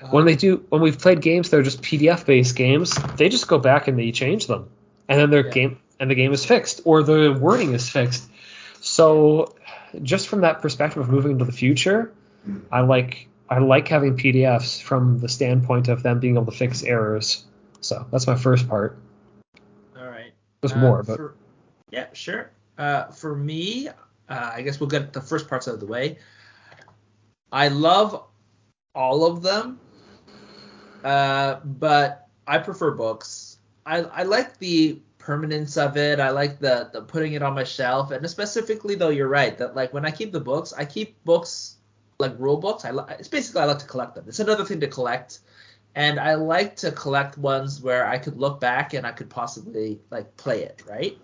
Uh-huh. 0.03 0.09
When 0.13 0.27
they 0.27 0.37
do, 0.37 0.65
when 0.69 0.81
we've 0.83 0.99
played 0.99 1.23
games 1.23 1.51
that 1.51 1.59
are 1.59 1.63
just 1.63 1.83
PDF-based 1.83 2.55
games, 2.55 2.95
they 3.17 3.29
just 3.31 3.49
go 3.49 3.59
back 3.59 3.89
and 3.89 3.99
they 3.99 4.13
change 4.13 4.47
them, 4.47 4.69
and 5.09 5.19
then 5.21 5.31
their 5.31 5.47
Yeah. 5.47 5.53
game 5.53 5.79
and 5.99 6.11
the 6.11 6.15
game 6.15 6.33
is 6.33 6.45
fixed 6.45 6.83
or 6.85 7.03
the 7.03 7.33
wording 7.33 7.73
is 7.73 7.89
fixed. 7.89 8.29
So, 8.81 9.55
just 10.03 10.29
from 10.29 10.43
that 10.43 10.61
perspective 10.63 11.03
of 11.03 11.09
moving 11.09 11.33
into 11.33 11.47
the 11.47 11.53
future, 11.53 12.13
I 12.71 12.83
like 12.83 13.27
I 13.49 13.59
like 13.59 13.89
having 13.89 14.17
PDFs 14.17 14.81
from 14.83 15.19
the 15.21 15.29
standpoint 15.29 15.89
of 15.89 16.03
them 16.03 16.21
being 16.21 16.35
able 16.35 16.47
to 16.47 16.57
fix 16.57 16.83
errors. 16.83 17.45
So 17.81 18.07
that's 18.13 18.27
my 18.27 18.35
first 18.37 18.69
part. 18.69 18.99
There's 20.67 20.79
Uh, 20.79 20.81
more, 20.81 21.03
but 21.03 21.17
for- 21.17 21.35
yeah, 21.91 22.07
sure. 22.13 22.51
Uh, 22.77 23.05
for 23.07 23.37
me, 23.37 23.89
uh, 23.89 23.93
I 24.29 24.63
guess 24.63 24.81
we'll 24.81 24.89
get 24.89 25.13
the 25.13 25.21
first 25.21 25.49
parts 25.49 25.69
out 25.69 25.75
of 25.75 25.81
the 25.81 25.87
way. 25.87 26.19
I 27.53 27.69
love 27.69 28.25
all 28.95 29.25
of 29.25 29.43
them, 29.43 29.79
uh, 31.05 31.61
but 31.65 32.27
I 32.47 32.59
prefer 32.59 32.91
books. 32.91 33.59
I, 33.85 33.99
I 34.03 34.23
like 34.25 34.59
the 34.59 35.01
permanence 35.19 35.77
of 35.77 35.97
it. 35.97 36.19
I 36.19 36.31
like 36.31 36.59
the, 36.59 36.91
the 36.93 37.03
putting 37.03 37.35
it 37.35 37.43
on 37.43 37.55
my 37.55 37.65
shelf, 37.65 38.11
and 38.11 38.29
specifically 38.29 38.97
though, 38.97 39.11
you're 39.11 39.29
right 39.29 39.57
that 39.59 39.77
like 39.77 39.95
when 39.95 40.05
I 40.05 40.11
keep 40.11 40.33
the 40.33 40.41
books, 40.41 40.73
I 40.77 40.85
keep 40.85 41.23
books 41.25 41.77
like 42.19 42.35
rule 42.39 42.57
books. 42.57 42.85
I 42.85 42.91
li- 42.91 43.05
it's 43.21 43.29
basically 43.29 43.61
I 43.63 43.67
like 43.67 43.79
to 43.79 43.87
collect 43.87 44.17
them. 44.17 44.25
It's 44.27 44.41
another 44.41 44.65
thing 44.65 44.81
to 44.81 44.89
collect 44.89 45.39
and 45.97 46.21
I 46.21 46.35
like 46.35 46.77
to 46.77 46.93
collect 46.93 47.39
ones 47.39 47.81
where 47.81 48.07
I 48.07 48.19
could 48.19 48.37
look 48.37 48.61
back 48.61 48.93
and 48.93 49.07
I 49.07 49.13
could 49.13 49.31
possibly 49.31 49.99
like 50.11 50.37
play 50.37 50.63
it, 50.63 50.83
right? 50.87 51.19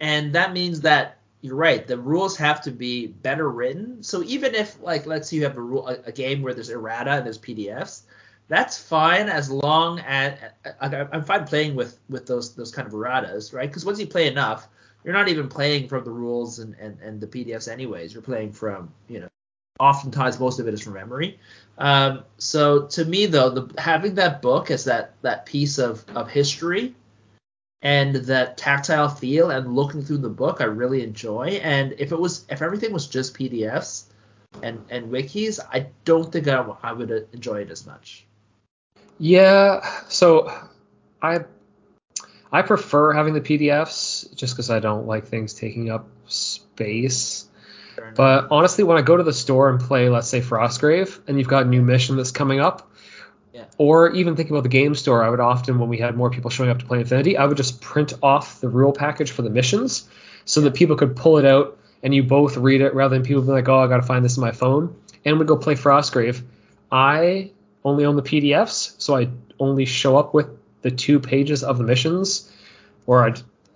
And 0.00 0.32
that 0.34 0.54
means 0.54 0.80
that 0.80 1.18
you're 1.42 1.54
right. 1.54 1.86
The 1.86 1.98
rules 1.98 2.34
have 2.38 2.62
to 2.62 2.70
be 2.70 3.08
better 3.08 3.50
written. 3.50 4.02
So 4.02 4.22
even 4.24 4.54
if 4.54 4.80
like 4.80 5.04
let's 5.04 5.28
say 5.28 5.36
you 5.36 5.44
have 5.44 5.58
a 5.58 5.60
rule 5.60 5.86
a, 5.86 5.98
a 6.06 6.12
game 6.12 6.40
where 6.40 6.54
there's 6.54 6.70
errata 6.70 7.12
and 7.12 7.26
there's 7.26 7.38
PDFs, 7.38 8.02
that's 8.48 8.78
fine 8.78 9.28
as 9.28 9.50
long 9.50 10.00
as 10.00 10.38
I, 10.80 11.06
I'm 11.12 11.24
fine 11.24 11.46
playing 11.46 11.74
with 11.74 11.98
with 12.08 12.26
those 12.26 12.54
those 12.54 12.72
kind 12.72 12.88
of 12.88 12.94
erratas, 12.94 13.52
right? 13.52 13.68
Because 13.68 13.84
once 13.84 14.00
you 14.00 14.06
play 14.06 14.28
enough, 14.28 14.66
you're 15.04 15.14
not 15.14 15.28
even 15.28 15.46
playing 15.46 15.88
from 15.88 16.04
the 16.04 16.10
rules 16.10 16.58
and, 16.58 16.74
and, 16.80 16.98
and 17.00 17.20
the 17.20 17.26
PDFs 17.26 17.70
anyways. 17.70 18.14
You're 18.14 18.22
playing 18.22 18.52
from 18.52 18.90
you 19.08 19.20
know 19.20 19.28
oftentimes 19.78 20.38
most 20.40 20.58
of 20.58 20.68
it 20.68 20.74
is 20.74 20.80
from 20.80 20.94
memory. 20.94 21.38
Um, 21.78 22.24
so 22.38 22.86
to 22.86 23.04
me 23.04 23.26
though, 23.26 23.50
the 23.50 23.80
having 23.80 24.14
that 24.14 24.40
book 24.42 24.70
as 24.70 24.84
that 24.84 25.14
that 25.22 25.46
piece 25.46 25.78
of 25.78 26.04
of 26.14 26.30
history 26.30 26.94
and 27.82 28.14
that 28.16 28.56
tactile 28.56 29.08
feel 29.08 29.50
and 29.50 29.76
looking 29.76 30.02
through 30.02 30.18
the 30.18 30.28
book 30.28 30.60
I 30.60 30.64
really 30.64 31.02
enjoy. 31.02 31.60
And 31.62 31.94
if 31.98 32.12
it 32.12 32.18
was 32.18 32.44
if 32.48 32.62
everything 32.62 32.92
was 32.92 33.06
just 33.06 33.34
PDFs 33.34 34.04
and 34.62 34.84
and 34.90 35.12
wikis, 35.12 35.60
I 35.72 35.88
don't 36.04 36.32
think 36.32 36.48
I, 36.48 36.64
I 36.82 36.92
would 36.92 37.28
enjoy 37.32 37.60
it 37.60 37.70
as 37.70 37.86
much. 37.86 38.24
Yeah, 39.18 39.86
so 40.08 40.52
I 41.20 41.44
I 42.52 42.62
prefer 42.62 43.12
having 43.12 43.34
the 43.34 43.40
PDFs 43.40 44.34
just 44.34 44.54
because 44.54 44.70
I 44.70 44.80
don't 44.80 45.06
like 45.06 45.26
things 45.26 45.52
taking 45.52 45.90
up 45.90 46.08
space. 46.26 47.35
But 48.14 48.48
honestly, 48.50 48.84
when 48.84 48.98
I 48.98 49.02
go 49.02 49.16
to 49.16 49.22
the 49.22 49.32
store 49.32 49.68
and 49.68 49.80
play, 49.80 50.08
let's 50.08 50.28
say 50.28 50.40
Frostgrave, 50.40 51.18
and 51.26 51.38
you've 51.38 51.48
got 51.48 51.64
a 51.64 51.68
new 51.68 51.82
mission 51.82 52.16
that's 52.16 52.30
coming 52.30 52.60
up, 52.60 52.90
yeah. 53.52 53.64
or 53.78 54.10
even 54.12 54.36
thinking 54.36 54.54
about 54.54 54.62
the 54.62 54.68
game 54.68 54.94
store, 54.94 55.22
I 55.22 55.28
would 55.28 55.40
often, 55.40 55.78
when 55.78 55.88
we 55.88 55.98
had 55.98 56.16
more 56.16 56.30
people 56.30 56.50
showing 56.50 56.70
up 56.70 56.78
to 56.78 56.86
play 56.86 57.00
Infinity, 57.00 57.36
I 57.36 57.46
would 57.46 57.56
just 57.56 57.80
print 57.80 58.12
off 58.22 58.60
the 58.60 58.68
rule 58.68 58.92
package 58.92 59.30
for 59.30 59.42
the 59.42 59.50
missions 59.50 60.08
so 60.44 60.60
that 60.62 60.74
people 60.74 60.96
could 60.96 61.16
pull 61.16 61.38
it 61.38 61.44
out 61.44 61.78
and 62.02 62.14
you 62.14 62.22
both 62.22 62.56
read 62.56 62.80
it 62.80 62.94
rather 62.94 63.16
than 63.16 63.24
people 63.24 63.42
be 63.42 63.48
like, 63.48 63.68
oh, 63.68 63.80
I 63.80 63.86
got 63.88 63.96
to 63.96 64.02
find 64.02 64.24
this 64.24 64.36
in 64.36 64.40
my 64.40 64.52
phone. 64.52 64.94
And 65.24 65.38
we 65.38 65.44
go 65.44 65.56
play 65.56 65.74
Frostgrave. 65.74 66.42
I 66.92 67.50
only 67.84 68.04
own 68.04 68.16
the 68.16 68.22
PDFs, 68.22 69.00
so 69.00 69.16
I 69.16 69.28
only 69.58 69.86
show 69.86 70.16
up 70.16 70.34
with 70.34 70.48
the 70.82 70.90
two 70.90 71.18
pages 71.18 71.64
of 71.64 71.78
the 71.78 71.84
missions 71.84 72.52
or 73.06 73.24
i 73.24 73.34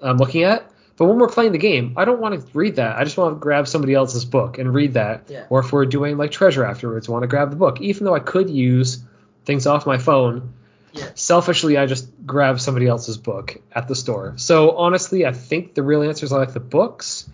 am 0.08 0.18
looking 0.18 0.42
at. 0.42 0.69
But 1.00 1.06
when 1.06 1.18
we're 1.18 1.28
playing 1.28 1.52
the 1.52 1.58
game, 1.58 1.94
I 1.96 2.04
don't 2.04 2.20
want 2.20 2.38
to 2.38 2.46
read 2.52 2.76
that. 2.76 2.98
I 2.98 3.04
just 3.04 3.16
want 3.16 3.34
to 3.34 3.40
grab 3.40 3.66
somebody 3.66 3.94
else's 3.94 4.26
book 4.26 4.58
and 4.58 4.74
read 4.74 4.92
that. 4.92 5.30
Yeah. 5.30 5.46
Or 5.48 5.60
if 5.60 5.72
we're 5.72 5.86
doing 5.86 6.18
like 6.18 6.30
treasure 6.30 6.62
afterwards, 6.62 7.08
I 7.08 7.12
want 7.12 7.22
to 7.22 7.26
grab 7.26 7.48
the 7.48 7.56
book. 7.56 7.80
Even 7.80 8.04
though 8.04 8.14
I 8.14 8.18
could 8.18 8.50
use 8.50 9.02
things 9.46 9.66
off 9.66 9.86
my 9.86 9.96
phone, 9.96 10.52
yeah. 10.92 11.08
selfishly 11.14 11.78
I 11.78 11.86
just 11.86 12.06
grab 12.26 12.60
somebody 12.60 12.86
else's 12.86 13.16
book 13.16 13.56
at 13.72 13.88
the 13.88 13.94
store. 13.94 14.34
So 14.36 14.72
honestly, 14.76 15.24
I 15.24 15.32
think 15.32 15.72
the 15.74 15.82
real 15.82 16.02
answer 16.02 16.26
is 16.26 16.34
I 16.34 16.36
like 16.36 16.52
the 16.52 16.60
books, 16.60 17.26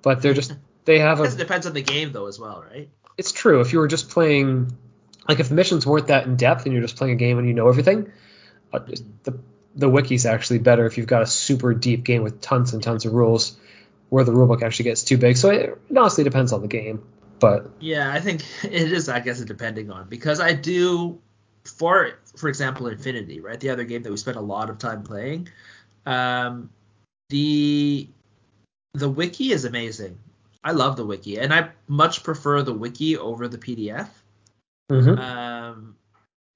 but 0.00 0.22
they're 0.22 0.32
just 0.32 0.54
they 0.86 0.98
have 0.98 1.20
a. 1.20 1.24
It 1.24 1.36
depends 1.36 1.66
on 1.66 1.74
the 1.74 1.82
game 1.82 2.12
though 2.12 2.28
as 2.28 2.38
well, 2.38 2.64
right? 2.72 2.88
It's 3.18 3.30
true. 3.30 3.60
If 3.60 3.74
you 3.74 3.80
were 3.80 3.88
just 3.88 4.08
playing 4.08 4.74
like 5.28 5.38
if 5.38 5.50
the 5.50 5.54
missions 5.54 5.84
weren't 5.84 6.06
that 6.06 6.24
in 6.24 6.36
depth 6.36 6.64
and 6.64 6.72
you're 6.72 6.80
just 6.80 6.96
playing 6.96 7.12
a 7.12 7.16
game 7.16 7.36
and 7.36 7.46
you 7.46 7.52
know 7.52 7.68
everything, 7.68 8.10
uh, 8.72 8.78
the 9.24 9.38
the 9.74 9.88
wiki's 9.88 10.26
actually 10.26 10.58
better 10.58 10.86
if 10.86 10.98
you've 10.98 11.06
got 11.06 11.22
a 11.22 11.26
super 11.26 11.74
deep 11.74 12.04
game 12.04 12.22
with 12.22 12.40
tons 12.40 12.72
and 12.72 12.82
tons 12.82 13.04
of 13.04 13.12
rules, 13.12 13.56
where 14.08 14.24
the 14.24 14.32
rulebook 14.32 14.62
actually 14.62 14.84
gets 14.84 15.02
too 15.02 15.16
big. 15.16 15.36
So 15.36 15.50
it, 15.50 15.78
it 15.88 15.96
honestly 15.96 16.24
depends 16.24 16.52
on 16.52 16.60
the 16.60 16.68
game, 16.68 17.02
but 17.40 17.70
yeah, 17.80 18.12
I 18.12 18.20
think 18.20 18.42
it 18.64 18.92
is. 18.92 19.08
I 19.08 19.20
guess 19.20 19.40
depending 19.40 19.90
on 19.90 20.08
because 20.08 20.40
I 20.40 20.52
do 20.52 21.20
for 21.64 22.12
for 22.36 22.48
example 22.48 22.88
Infinity, 22.88 23.40
right? 23.40 23.58
The 23.58 23.70
other 23.70 23.84
game 23.84 24.02
that 24.02 24.10
we 24.10 24.16
spent 24.16 24.36
a 24.36 24.42
lot 24.42 24.70
of 24.70 24.78
time 24.78 25.02
playing, 25.02 25.48
um, 26.06 26.70
the 27.30 28.08
the 28.94 29.08
wiki 29.08 29.52
is 29.52 29.64
amazing. 29.64 30.18
I 30.64 30.72
love 30.72 30.96
the 30.96 31.04
wiki, 31.04 31.38
and 31.38 31.52
I 31.52 31.70
much 31.88 32.22
prefer 32.22 32.62
the 32.62 32.74
wiki 32.74 33.16
over 33.16 33.48
the 33.48 33.58
PDF. 33.58 34.08
Mm-hmm. 34.90 35.18
Um, 35.18 35.96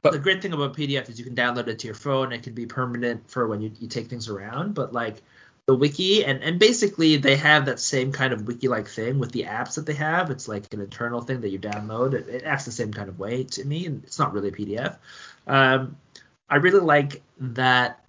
but 0.03 0.13
the 0.13 0.19
great 0.19 0.43
thing 0.43 0.53
about 0.53 0.77
PDF 0.77 1.09
is 1.09 1.19
you 1.19 1.25
can 1.25 1.35
download 1.35 1.69
it 1.69 1.81
to 1.81 1.87
your 1.87 1.95
phone. 1.95 2.33
It 2.33 2.43
can 2.43 2.55
be 2.55 2.67
permanent 2.67 3.29
for 3.31 3.47
when 3.49 3.61
you, 3.61 3.73
you 3.81 3.89
take 3.89 4.09
things 4.09 4.29
around. 4.29 4.75
But 4.75 4.93
like 4.93 5.23
the 5.67 5.75
wiki 5.75 6.25
and, 6.25 6.43
and 6.43 6.61
basically 6.61 7.17
they 7.17 7.37
have 7.37 7.67
that 7.67 7.81
same 7.81 8.13
kind 8.13 8.33
of 8.33 8.47
wiki 8.47 8.69
like 8.69 8.87
thing 8.89 9.19
with 9.19 9.33
the 9.33 9.43
apps 9.45 9.75
that 9.75 9.87
they 9.87 9.95
have. 9.95 10.31
It's 10.31 10.47
like 10.47 10.73
an 10.73 10.81
internal 10.81 11.21
thing 11.21 11.41
that 11.41 11.51
you 11.51 11.59
download. 11.59 12.15
It, 12.15 12.29
it 12.29 12.43
acts 12.45 12.65
the 12.65 12.73
same 12.73 12.93
kind 12.93 13.09
of 13.09 13.19
way 13.19 13.45
to 13.45 13.65
me, 13.65 13.87
and 13.87 14.05
it's 14.05 14.19
not 14.19 14.33
really 14.33 14.49
a 14.49 14.53
PDF. 14.53 14.97
Um, 15.47 15.97
I 16.49 16.57
really 16.57 16.81
like 16.81 17.23
that 17.41 18.01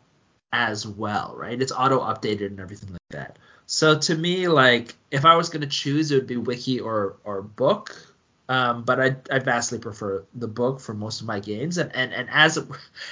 as 0.54 0.86
well, 0.86 1.34
right? 1.36 1.60
It's 1.60 1.72
auto 1.72 2.00
updated 2.00 2.48
and 2.48 2.60
everything 2.60 2.92
like 2.92 3.00
that. 3.10 3.40
So 3.66 3.98
to 3.98 4.16
me, 4.16 4.48
like 4.48 4.96
if 5.10 5.26
I 5.26 5.36
was 5.36 5.50
gonna 5.50 5.68
choose, 5.68 6.12
it 6.12 6.16
would 6.16 6.28
be 6.28 6.38
wiki 6.38 6.80
or 6.80 7.18
or 7.24 7.42
book. 7.42 8.14
Um, 8.50 8.84
but 8.84 9.00
I, 9.00 9.16
I 9.30 9.40
vastly 9.40 9.78
prefer 9.78 10.26
the 10.34 10.48
book 10.48 10.80
for 10.80 10.94
most 10.94 11.22
of 11.22 11.28
my 11.28 11.40
games. 11.40 11.78
And, 11.78 11.94
and, 11.96 12.14
and 12.14 12.30
as 12.32 12.58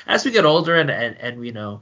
as 0.08 0.24
we 0.24 0.32
get 0.32 0.46
older 0.46 0.76
and, 0.76 0.90
and, 0.90 1.18
and 1.18 1.46
you 1.46 1.52
know 1.52 1.82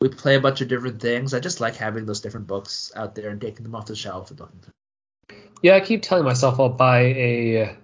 we 0.00 0.08
play 0.08 0.34
a 0.34 0.40
bunch 0.40 0.60
of 0.60 0.68
different 0.68 1.00
things, 1.00 1.32
I 1.32 1.40
just 1.40 1.60
like 1.60 1.76
having 1.76 2.06
those 2.06 2.20
different 2.20 2.48
books 2.48 2.90
out 2.96 3.14
there 3.14 3.30
and 3.30 3.40
taking 3.40 3.62
them 3.62 3.74
off 3.74 3.86
the 3.86 3.94
shelf 3.94 4.30
and 4.30 4.40
looking. 4.40 4.60
through. 4.60 5.36
Yeah, 5.62 5.76
I 5.76 5.80
keep 5.80 6.02
telling 6.02 6.24
myself 6.24 6.58
I'll 6.58 6.68
buy 6.68 7.00
a 7.00 7.76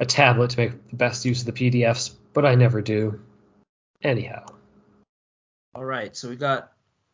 a 0.00 0.04
tablet 0.04 0.50
to 0.50 0.58
make 0.58 0.90
the 0.90 0.96
best 0.96 1.24
use 1.24 1.40
of 1.40 1.46
the 1.46 1.52
PDFs, 1.52 2.14
but 2.32 2.44
I 2.44 2.54
never 2.54 2.82
do. 2.82 3.20
Anyhow. 4.02 4.44
All 5.74 5.84
right, 5.84 6.14
so 6.14 6.28
we 6.28 6.36
got 6.36 6.72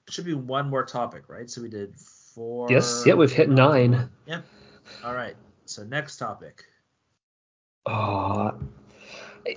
should 0.08 0.24
be 0.24 0.34
one 0.34 0.68
more 0.68 0.84
topic, 0.84 1.24
right? 1.28 1.48
So 1.48 1.62
we 1.62 1.68
did 1.68 1.94
four. 2.34 2.68
Yes, 2.70 3.04
yeah, 3.06 3.14
we've 3.14 3.30
hit 3.30 3.48
nine. 3.48 4.10
Yep. 4.26 4.44
All 5.04 5.14
right. 5.14 5.36
So 5.66 5.84
next 5.84 6.16
topic. 6.16 6.64
Uh, 7.86 8.52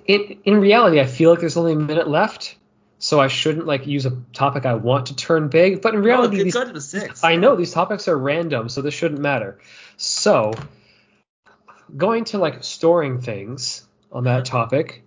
in 0.07 0.39
in 0.43 0.59
reality, 0.59 0.99
I 0.99 1.05
feel 1.05 1.29
like 1.29 1.39
there's 1.39 1.57
only 1.57 1.73
a 1.73 1.77
minute 1.77 2.07
left, 2.07 2.55
so 2.99 3.19
I 3.19 3.27
shouldn't 3.27 3.65
like 3.65 3.85
use 3.85 4.05
a 4.05 4.17
topic 4.31 4.65
I 4.65 4.75
want 4.75 5.07
to 5.07 5.15
turn 5.15 5.49
big. 5.49 5.81
But 5.81 5.93
in 5.93 6.01
reality, 6.01 6.39
oh, 6.39 6.63
these, 6.65 6.85
six. 6.85 7.23
I 7.23 7.35
know 7.35 7.55
these 7.55 7.71
topics 7.71 8.07
are 8.07 8.17
random, 8.17 8.69
so 8.69 8.81
this 8.81 8.93
shouldn't 8.93 9.21
matter. 9.21 9.59
So, 9.97 10.53
going 11.95 12.25
to 12.25 12.37
like 12.37 12.63
storing 12.63 13.21
things 13.21 13.85
on 14.11 14.23
that 14.23 14.45
topic, 14.45 15.03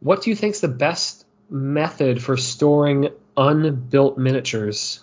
what 0.00 0.22
do 0.22 0.30
you 0.30 0.36
think 0.36 0.54
is 0.54 0.60
the 0.60 0.68
best 0.68 1.26
method 1.50 2.22
for 2.22 2.36
storing 2.36 3.10
unbuilt 3.36 4.16
miniatures, 4.16 5.00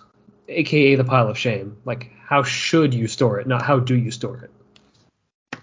aka 0.48 0.96
the 0.96 1.04
pile 1.04 1.28
of 1.28 1.38
shame? 1.38 1.76
Like, 1.84 2.10
how 2.26 2.42
should 2.42 2.92
you 2.92 3.06
store 3.06 3.40
it, 3.40 3.46
not 3.46 3.62
how 3.62 3.78
do 3.78 3.96
you 3.96 4.10
store 4.10 4.48
it? 5.52 5.60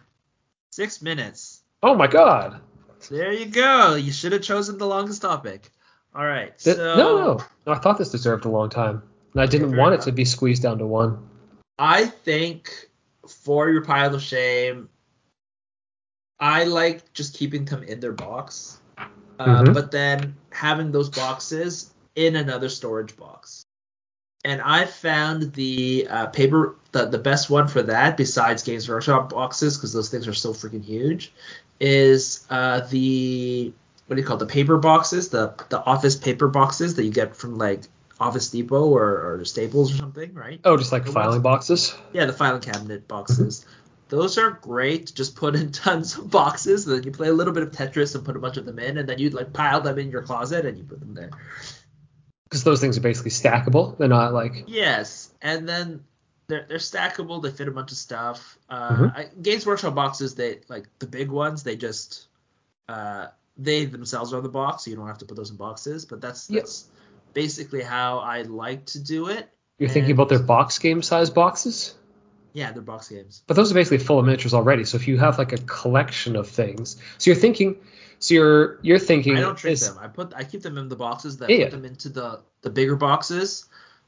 Six 0.72 1.02
minutes. 1.02 1.57
Oh 1.84 1.96
my 1.96 2.08
god. 2.08 2.62
There 3.10 3.32
you 3.32 3.46
go. 3.46 3.96
You 3.96 4.12
should 4.12 4.32
have 4.32 4.42
chosen 4.42 4.78
the 4.78 4.88
longest 4.88 5.22
topic. 5.22 5.70
All 6.16 6.26
right. 6.26 6.60
So 6.60 6.96
no, 6.98 7.38
no. 7.66 7.74
I 7.74 7.78
thought 7.78 7.98
this 7.98 8.10
deserved 8.10 8.46
a 8.46 8.50
long 8.50 8.70
time, 8.70 9.04
and 9.34 9.42
I 9.42 9.46
didn't 9.46 9.76
want 9.76 9.94
fair 9.94 10.00
it 10.00 10.06
to 10.06 10.12
be 10.12 10.26
squeezed 10.26 10.64
down 10.64 10.80
to 10.80 10.88
one. 10.88 11.30
I 11.78 12.06
think 12.06 12.90
for 13.28 13.70
your 13.70 13.84
pile 13.84 14.16
of 14.16 14.22
shame, 14.22 14.90
I 16.40 16.64
like 16.64 17.14
just 17.14 17.36
keeping 17.36 17.66
them 17.66 17.84
in 17.84 18.00
their 18.00 18.14
box, 18.14 18.80
uh, 18.98 19.64
Mhm. 19.64 19.74
but 19.74 19.92
then 19.92 20.36
having 20.52 20.92
those 20.92 21.10
boxes 21.10 21.94
in 22.16 22.36
another 22.36 22.70
storage 22.70 23.16
box. 23.16 23.64
And 24.44 24.62
I 24.62 24.86
found 24.86 25.54
the 25.54 26.08
uh, 26.10 26.28
paper 26.28 26.76
the, 26.92 27.06
the 27.06 27.18
best 27.18 27.50
one 27.50 27.68
for 27.68 27.82
that, 27.84 28.18
besides 28.18 28.64
Games 28.64 28.88
Workshop 28.88 29.30
boxes, 29.30 29.78
because 29.78 29.94
those 29.94 30.10
things 30.10 30.28
are 30.28 30.34
so 30.34 30.54
freaking 30.54 30.84
huge, 30.84 31.34
is 31.80 32.46
uh, 32.50 32.82
the 32.90 33.74
what 34.08 34.16
do 34.16 34.22
you 34.22 34.28
call 34.28 34.38
it, 34.38 34.40
the 34.40 34.46
paper 34.46 34.78
boxes, 34.78 35.30
the 35.30 35.54
the 35.70 35.82
office 35.84 36.16
paper 36.16 36.48
boxes 36.48 36.96
that 36.96 37.04
you 37.04 37.12
get 37.12 37.36
from 37.36 37.58
like 37.58 37.82
Office 38.20 38.50
Depot 38.50 38.86
or, 38.88 39.34
or 39.40 39.46
Staples 39.46 39.94
or 39.94 39.98
something, 39.98 40.34
right? 40.34 40.60
Oh, 40.64 40.78
just 40.78 40.92
like 40.92 41.06
The 41.06 41.12
filing 41.12 41.34
ones- 41.34 41.44
boxes. 41.44 41.96
Yeah, 42.14 42.26
the 42.26 42.34
filing 42.34 42.62
cabinet 42.62 43.08
boxes. 43.08 43.66
Those 44.10 44.38
are 44.38 44.52
great. 44.52 45.12
Just 45.14 45.36
put 45.36 45.54
in 45.56 45.72
tons 45.74 46.18
of 46.18 46.32
boxes, 46.32 46.88
and 46.88 46.96
then 46.98 47.04
you 47.04 47.12
play 47.12 47.28
a 47.28 47.34
little 47.34 47.54
bit 47.54 47.64
of 47.64 47.72
Tetris 47.72 48.16
and 48.16 48.24
put 48.26 48.36
a 48.38 48.40
bunch 48.40 48.58
of 48.58 48.66
them 48.66 48.80
in, 48.80 48.98
and 48.98 49.08
then 49.08 49.20
you 49.20 49.30
like 49.30 49.52
pile 49.54 49.82
them 49.82 50.00
in 50.00 50.10
your 50.10 50.22
closet 50.24 50.66
and 50.66 50.78
you 50.78 50.84
put 50.86 51.00
them 51.00 51.14
there. 51.14 51.30
Because 52.46 52.64
those 52.64 52.80
things 52.80 52.98
are 52.98 53.02
basically 53.02 53.32
stackable. 53.32 53.98
They're 53.98 54.08
not 54.08 54.34
like. 54.34 54.64
Yes, 54.68 55.30
and 55.42 55.68
then 55.68 56.06
they're 56.48 56.66
they're 56.68 56.78
stackable. 56.78 57.42
They 57.42 57.52
fit 57.52 57.68
a 57.68 57.72
bunch 57.72 57.92
of 57.92 57.98
stuff. 57.98 58.58
Uh, 58.70 58.90
Mhm. 58.96 59.16
I, 59.16 59.30
Games 59.42 59.66
Workshop 59.66 59.96
boxes, 59.96 60.36
they 60.36 60.62
like 60.70 60.88
the 61.00 61.08
big 61.08 61.30
ones. 61.30 61.64
They 61.64 61.76
just 61.76 62.28
uh, 62.90 63.28
they 63.58 63.86
themselves 63.86 64.34
are 64.34 64.42
the 64.42 64.50
box, 64.50 64.86
so 64.86 64.90
you 64.92 64.96
don't 64.96 65.08
have 65.08 65.18
to 65.20 65.26
put 65.26 65.36
those 65.36 65.50
in 65.52 65.58
boxes. 65.58 66.06
But 66.06 66.22
that's 66.22 66.50
Yep. 66.50 66.64
that's 66.64 66.86
basically 67.34 67.82
how 67.84 68.20
I 68.20 68.44
like 68.44 68.86
to 68.88 69.00
do 69.00 69.28
it. 69.28 69.50
You're 69.78 69.90
thinking 69.90 70.12
about 70.14 70.30
their 70.30 70.40
box 70.40 70.80
game 70.80 71.02
size 71.02 71.30
boxes? 71.30 71.94
Yeah, 72.54 72.72
they're 72.72 72.82
box 72.82 73.10
games. 73.10 73.44
But 73.46 73.56
those 73.56 73.70
are 73.70 73.76
basically 73.76 74.00
full 74.00 74.18
of 74.18 74.26
miniatures 74.26 74.54
already. 74.54 74.86
So 74.86 74.96
if 74.96 75.08
you 75.08 75.18
have 75.20 75.38
like 75.38 75.52
a 75.54 75.58
collection 75.58 76.36
of 76.36 76.48
things, 76.48 76.96
so 77.20 77.30
you're 77.30 77.40
thinking, 77.40 77.76
so 78.20 78.34
you're 78.34 78.80
you're 78.82 78.98
thinking. 79.00 79.38
I 79.38 79.42
don't 79.42 79.64
is- 79.66 79.88
them. 79.88 79.98
I 80.02 80.08
put 80.08 80.34
I 80.36 80.44
keep 80.46 80.62
them 80.64 80.78
in 80.78 80.88
the 80.88 80.96
boxes, 80.96 81.38
Yeah, 81.42 81.48
yeah. 81.48 81.64
put 81.66 81.72
them 81.72 81.86
into 81.86 82.10
the 82.10 82.40
the 82.62 82.70
bigger 82.72 82.96
boxes, 82.96 83.66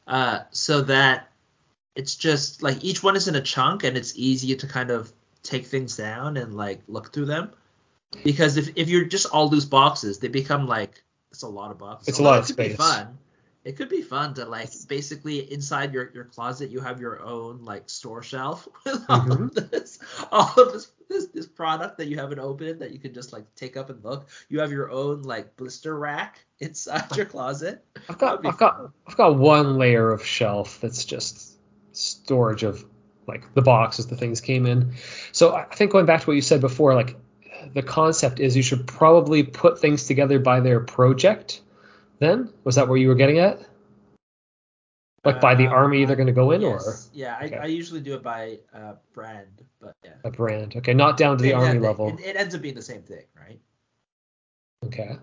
uh, 0.07 0.39
so 0.51 0.81
that 0.83 1.28
it's 1.95 2.15
just 2.15 2.61
like 2.63 2.83
each 2.83 3.03
one 3.03 3.15
is 3.15 3.27
in 3.27 3.35
a 3.35 3.41
chunk 3.41 3.83
and 3.83 3.97
it's 3.97 4.13
easy 4.15 4.55
to 4.55 4.67
kind 4.67 4.91
of 4.91 5.11
take 5.43 5.65
things 5.65 5.95
down 5.97 6.37
and 6.37 6.55
like 6.55 6.81
look 6.87 7.13
through 7.13 7.25
them. 7.25 7.51
Because 8.23 8.57
if 8.57 8.69
if 8.75 8.89
you're 8.89 9.05
just 9.05 9.27
all 9.27 9.49
loose 9.49 9.65
boxes, 9.65 10.19
they 10.19 10.27
become 10.27 10.67
like 10.67 11.03
it's 11.31 11.43
a 11.43 11.47
lot 11.47 11.71
of 11.71 11.77
boxes. 11.77 12.07
It's 12.09 12.19
a 12.19 12.23
lot 12.23 12.39
of 12.39 12.45
it 12.45 12.47
could 12.47 12.53
space. 12.53 12.71
Be 12.71 12.75
fun. 12.77 13.17
It 13.65 13.75
could 13.75 13.89
be 13.89 14.01
fun 14.01 14.33
to 14.35 14.45
like 14.45 14.69
basically 14.87 15.51
inside 15.51 15.93
your, 15.93 16.09
your 16.13 16.23
closet 16.23 16.71
you 16.71 16.79
have 16.79 16.99
your 16.99 17.21
own 17.21 17.63
like 17.65 17.89
store 17.89 18.23
shelf 18.23 18.67
with 18.85 19.05
all 19.09 19.19
Mhm. 19.21 19.55
of 19.57 19.69
this 19.69 19.99
all 20.31 20.53
of 20.57 20.73
this, 20.73 20.91
this 21.09 21.27
this 21.27 21.45
product 21.45 21.97
that 21.97 22.07
you 22.07 22.17
haven't 22.17 22.39
opened 22.39 22.79
that 22.81 22.91
you 22.91 22.99
can 22.99 23.13
just 23.13 23.31
like 23.33 23.43
take 23.55 23.77
up 23.77 23.89
and 23.89 24.03
look. 24.03 24.27
You 24.47 24.59
have 24.61 24.71
your 24.71 24.89
own 24.89 25.21
like 25.23 25.55
blister 25.57 25.97
rack 25.99 26.39
inside 26.59 27.15
your 27.15 27.25
closet. 27.25 27.83
I've 28.09 28.17
got 28.17 28.45
I've 28.45 28.57
got. 28.57 28.91
I've 29.07 29.17
got 29.17 29.35
one 29.37 29.77
layer 29.77 30.11
of 30.11 30.25
shelf 30.25 30.79
that's 30.81 31.05
just 31.05 31.58
storage 31.99 32.63
of 32.63 32.83
like 33.27 33.53
the 33.53 33.61
boxes 33.61 34.07
the 34.07 34.15
things 34.15 34.41
came 34.41 34.65
in. 34.65 34.93
So 35.31 35.55
I 35.55 35.65
think 35.65 35.91
going 35.91 36.05
back 36.05 36.21
to 36.21 36.27
what 36.27 36.33
you 36.33 36.41
said 36.41 36.61
before, 36.61 36.95
like 36.95 37.15
the 37.73 37.83
concept 37.83 38.39
is 38.39 38.55
you 38.55 38.63
should 38.63 38.87
probably 38.87 39.43
put 39.43 39.79
things 39.79 40.05
together 40.07 40.39
by 40.39 40.61
their 40.61 40.79
project. 40.79 41.61
Then 42.19 42.51
was 42.63 42.75
that 42.75 42.87
where 42.87 42.97
you 42.97 43.07
were 43.07 43.15
getting 43.15 43.39
at? 43.39 43.59
Like 45.25 45.41
by 45.41 45.55
the 45.55 45.67
Uh, 45.67 45.71
army 45.71 46.05
they're 46.05 46.15
going 46.15 46.27
to 46.27 46.33
go 46.33 46.51
in, 46.51 46.61
Yes. 46.61 47.09
Yeah, 47.13 47.37
I, 47.39 47.45
Okay. 47.45 47.57
I 47.57 47.65
usually 47.65 47.99
do 47.99 48.15
it 48.15 48.23
by 48.23 48.59
uh, 48.73 48.93
brand, 49.13 49.63
but 49.81 49.93
yeah. 50.03 50.11
a 50.23 50.31
brand? 50.31 50.77
Okay, 50.77 50.93
not 50.93 51.17
down 51.17 51.37
to 51.37 51.43
the 51.43 51.53
army 51.53 51.79
level. 51.79 52.07
It, 52.07 52.21
it 52.21 52.35
ends 52.37 52.55
up 52.55 52.61
being 52.61 52.75
the 52.75 52.81
same 52.81 53.03
thing, 53.03 53.25
right? 53.37 53.59
Okay. 54.85 55.17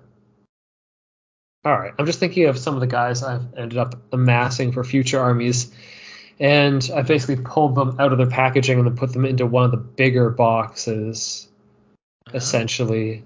All 1.65 1.73
right. 1.73 1.93
I'm 1.99 2.07
just 2.07 2.21
thinking 2.21 2.45
of 2.47 2.59
some 2.59 2.75
of 2.75 2.81
the 2.81 2.87
guys 2.87 3.23
I've 3.23 3.55
ended 3.57 3.79
up 3.79 3.97
amassing 4.13 4.71
for 4.73 4.85
future 4.85 5.19
armies, 5.19 5.73
and 6.39 6.89
I 6.95 7.03
basically 7.03 7.43
pulled 7.43 7.75
them 7.75 7.97
out 7.99 8.13
of 8.13 8.19
their 8.19 8.27
packaging 8.29 8.79
and 8.79 8.87
then 8.87 8.97
put 8.97 9.13
them 9.13 9.25
into 9.25 9.47
one 9.47 9.65
of 9.65 9.71
the 9.71 9.77
bigger 9.77 10.31
boxes, 10.31 11.49
Uh-huh. 12.27 12.37
essentially. 12.37 13.25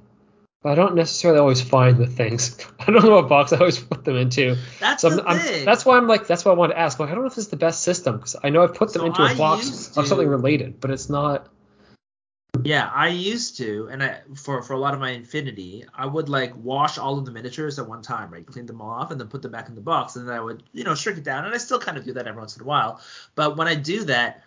But 0.63 0.73
I 0.73 0.75
don't 0.75 0.95
necessarily 0.95 1.41
always 1.41 1.63
find 1.63 1.97
the 1.97 2.07
things. 2.07 2.57
I 2.81 2.91
don't 2.91 3.03
know 3.05 3.17
what 3.17 3.29
box 3.31 3.53
I 3.53 3.59
always 3.59 3.79
put 3.79 4.05
them 4.05 4.17
into. 4.17 4.57
That's 4.79 5.01
So 5.03 5.09
I'm, 5.11 5.27
I'm, 5.27 5.65
that's 5.65 5.87
why 5.87 5.97
I'm 5.97 6.07
like, 6.07 6.27
that's 6.27 6.45
why 6.45 6.53
I 6.53 6.55
wanted 6.55 6.75
to 6.75 6.81
ask. 6.81 7.01
Like, 7.01 7.09
I 7.09 7.15
don't 7.15 7.23
know 7.23 7.29
if 7.29 7.35
this 7.35 7.45
is 7.47 7.51
the 7.51 7.57
best 7.57 7.83
system 7.83 8.19
because 8.19 8.37
I 8.45 8.51
know 8.51 8.63
I've 8.63 8.75
put 8.75 8.93
them 8.93 9.01
So 9.01 9.07
into 9.07 9.23
a 9.25 9.35
box 9.37 9.97
of 9.97 10.07
something 10.07 10.29
related, 10.29 10.79
but 10.81 10.91
it's 10.91 11.09
not. 11.09 11.49
Yeah, 12.63 12.91
I 12.95 13.09
used 13.09 13.57
to, 13.59 13.89
and 13.91 14.03
I 14.03 14.21
for 14.37 14.63
for 14.63 14.75
a 14.75 14.79
lot 14.79 14.93
of 14.93 15.01
my 15.01 15.11
Infinity, 15.11 15.85
I 15.95 16.07
would 16.07 16.29
like 16.29 16.53
wash 16.57 16.99
all 16.99 17.19
of 17.19 17.25
the 17.25 17.31
miniatures 17.31 17.79
at 17.79 17.89
one 17.89 18.03
time, 18.03 18.31
right? 18.31 18.47
Clean 18.47 18.67
them 18.67 18.83
all 18.83 18.91
off 18.91 19.11
and 19.11 19.21
then 19.21 19.29
put 19.29 19.43
them 19.43 19.53
back 19.53 19.69
in 19.69 19.75
the 19.75 19.81
box, 19.81 20.17
and 20.17 20.29
then 20.29 20.37
I 20.37 20.41
would, 20.41 20.63
you 20.73 20.85
know, 20.85 20.95
shrink 20.95 21.19
it 21.19 21.25
down, 21.25 21.45
and 21.45 21.55
I 21.55 21.59
still 21.59 21.79
kind 21.79 21.97
of 21.97 22.05
do 22.05 22.13
that 22.15 22.27
every 22.27 22.41
once 22.41 22.57
in 22.57 22.63
a 22.63 22.67
while. 22.67 23.01
But 23.35 23.57
when 23.57 23.69
I 23.69 23.75
do 23.77 24.05
that, 24.05 24.43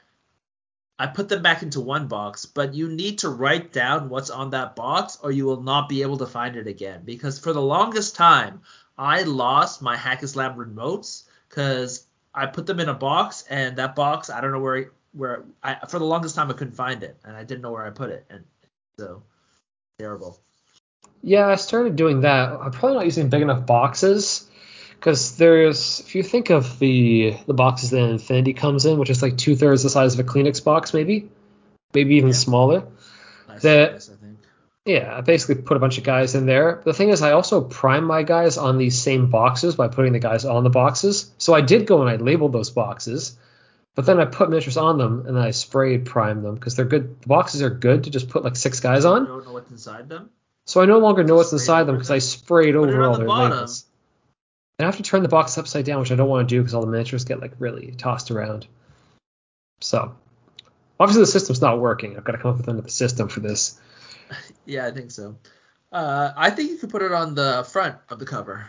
I 1.00 1.08
put 1.08 1.28
them 1.28 1.42
back 1.42 1.64
into 1.64 1.82
one 1.82 2.08
box, 2.08 2.46
but 2.46 2.74
you 2.74 2.88
need 2.88 3.20
to 3.20 3.30
write 3.30 3.74
down 3.74 4.10
what's 4.10 4.30
on 4.30 4.52
that 4.52 4.76
box, 4.76 5.18
or 5.24 5.32
you 5.32 5.46
will 5.46 5.64
not 5.64 5.90
be 5.90 6.02
able 6.02 6.18
to 6.18 6.28
find 6.28 6.56
it 6.56 6.68
again. 6.68 7.02
Because 7.04 7.40
for 7.40 7.52
the 7.52 7.62
longest 7.62 8.16
time, 8.16 8.62
I 8.98 9.24
lost 9.24 9.82
my 9.82 9.96
Haqqislam 9.96 10.56
remotes 10.56 11.24
because 11.50 12.06
I 12.34 12.46
put 12.46 12.68
them 12.68 12.80
in 12.80 12.90
a 12.90 12.94
box, 12.94 13.44
and 13.50 13.76
that 13.78 13.96
box, 13.96 14.30
I 14.30 14.40
don't 14.40 14.52
know 14.52 14.60
where 14.60 14.92
where 15.13 15.43
I 15.63 15.77
for 15.88 16.00
the 16.00 16.05
longest 16.05 16.36
time 16.36 16.50
I 16.50 16.53
couldn't 16.53 16.74
find 16.75 17.03
it, 17.03 17.17
and 17.24 17.36
I 17.36 17.43
didn't 17.43 17.62
know 17.62 17.72
where 17.72 17.86
I 17.86 17.89
put 17.89 18.10
it, 18.10 18.25
and 18.29 18.43
so 19.00 19.24
terrible. 20.00 20.39
Yeah, 21.22 21.48
I 21.48 21.55
started 21.55 21.96
doing 21.96 22.22
that. 22.22 22.51
I'm 22.51 22.72
probably 22.72 22.96
not 22.96 23.05
using 23.05 23.29
big 23.29 23.41
enough 23.41 23.65
boxes 23.65 24.50
because 25.00 25.38
there's 25.38 26.01
if 26.01 26.15
you 26.15 26.24
think 26.24 26.50
of 26.50 26.79
the 26.79 27.38
the 27.46 27.53
boxes 27.53 27.91
that 27.91 28.10
Infinity 28.10 28.53
comes 28.53 28.86
in, 28.86 28.98
which 28.98 29.10
is 29.10 29.22
like 29.22 29.38
two 29.38 29.55
thirds 29.55 29.84
the 29.84 29.89
size 29.89 30.13
of 30.13 30.20
a 30.20 30.29
Kleenex 30.29 30.63
box, 30.63 30.93
maybe, 30.93 31.29
maybe 31.93 32.15
even 32.15 32.29
Yeah. 32.29 32.36
smaller. 32.36 32.84
Nice, 33.48 33.62
The- 33.62 33.91
nice, 33.93 34.10
I 34.10 34.15
think. 34.15 34.38
Yeah, 34.86 35.17
I 35.17 35.22
basically 35.22 35.55
put 35.55 35.77
a 35.77 35.79
bunch 35.79 35.98
of 35.98 36.03
guys 36.03 36.36
in 36.36 36.46
there. 36.46 36.82
The 36.84 36.93
thing 36.93 37.08
is, 37.08 37.22
I 37.22 37.32
also 37.32 37.62
prime 37.62 38.04
my 38.04 38.23
guys 38.23 38.58
on 38.58 38.78
these 38.78 39.02
same 39.02 39.30
boxes 39.30 39.76
by 39.76 39.88
putting 39.88 40.12
the 40.12 40.19
guys 40.19 40.43
on 40.43 40.65
the 40.65 40.69
boxes. 40.69 41.32
So 41.38 41.54
I 41.54 41.62
did 41.62 41.88
go 41.88 42.02
and 42.02 42.10
I 42.10 42.17
labeled 42.17 42.52
those 42.52 42.69
boxes, 42.69 43.38
but 43.95 44.06
then 44.06 44.19
I 44.19 44.25
put 44.25 44.49
miniatures 44.49 44.77
on 44.77 44.97
them 44.97 45.25
and 45.27 45.36
then 45.36 45.43
I 45.43 45.51
sprayed 45.51 46.06
prime 46.06 46.41
them 46.43 46.56
because 46.56 46.75
they're 46.75 46.86
good. 46.86 47.21
The 47.21 47.27
boxes 47.27 47.62
are 47.62 47.69
good 47.69 48.06
to 48.06 48.10
just 48.10 48.29
put 48.29 48.43
like 48.43 48.56
six 48.56 48.79
guys 48.79 49.06
I 49.06 49.10
on. 49.12 49.25
don't 49.25 49.45
know 49.45 49.53
what's 49.53 49.69
inside 49.71 50.10
them. 50.10 50.29
So 50.65 50.82
I 50.82 50.86
no 50.86 50.99
longer 50.99 51.23
know 51.23 51.36
what's 51.36 51.51
inside 51.51 51.84
them 51.84 51.95
because? 51.95 52.10
I 52.12 52.19
sprayed 52.19 52.73
Put 52.75 52.89
over 52.89 53.03
all 53.03 53.13
the 53.13 53.19
their 53.19 53.27
bottom. 53.27 53.51
labels. 53.51 53.86
And 54.79 54.86
I 54.86 54.88
have 54.88 54.97
to 54.97 55.03
turn 55.03 55.21
the 55.21 55.29
box 55.29 55.58
upside 55.58 55.86
down, 55.86 55.99
which 55.99 56.12
I 56.12 56.15
don't 56.15 56.29
want 56.29 56.47
to 56.47 56.56
do 56.56 56.60
because 56.62 56.73
all 56.73 56.82
the 56.86 56.91
miniatures 56.91 57.25
get 57.25 57.39
like 57.41 57.51
really 57.60 57.91
tossed 57.97 58.32
around. 58.32 58.65
So 59.82 60.15
obviously 60.99 61.21
the 61.23 61.27
system's 61.27 61.62
not 61.62 61.79
working. 61.79 62.17
I've 62.17 62.23
got 62.23 62.32
to 62.32 62.38
come 62.39 62.51
up 62.51 62.58
with 62.58 62.67
another 62.67 62.89
system 62.89 63.27
for 63.27 63.39
this. 63.39 63.79
Yeah, 64.65 64.88
I 64.88 64.91
think 64.91 65.12
so. 65.12 65.36
Uh, 65.91 66.32
I 66.36 66.49
think 66.49 66.71
you 66.71 66.77
could 66.77 66.89
put 66.89 67.03
it 67.03 67.12
on 67.12 67.36
the 67.36 67.67
front 67.71 67.97
of 68.10 68.17
the 68.17 68.25
cover, 68.25 68.65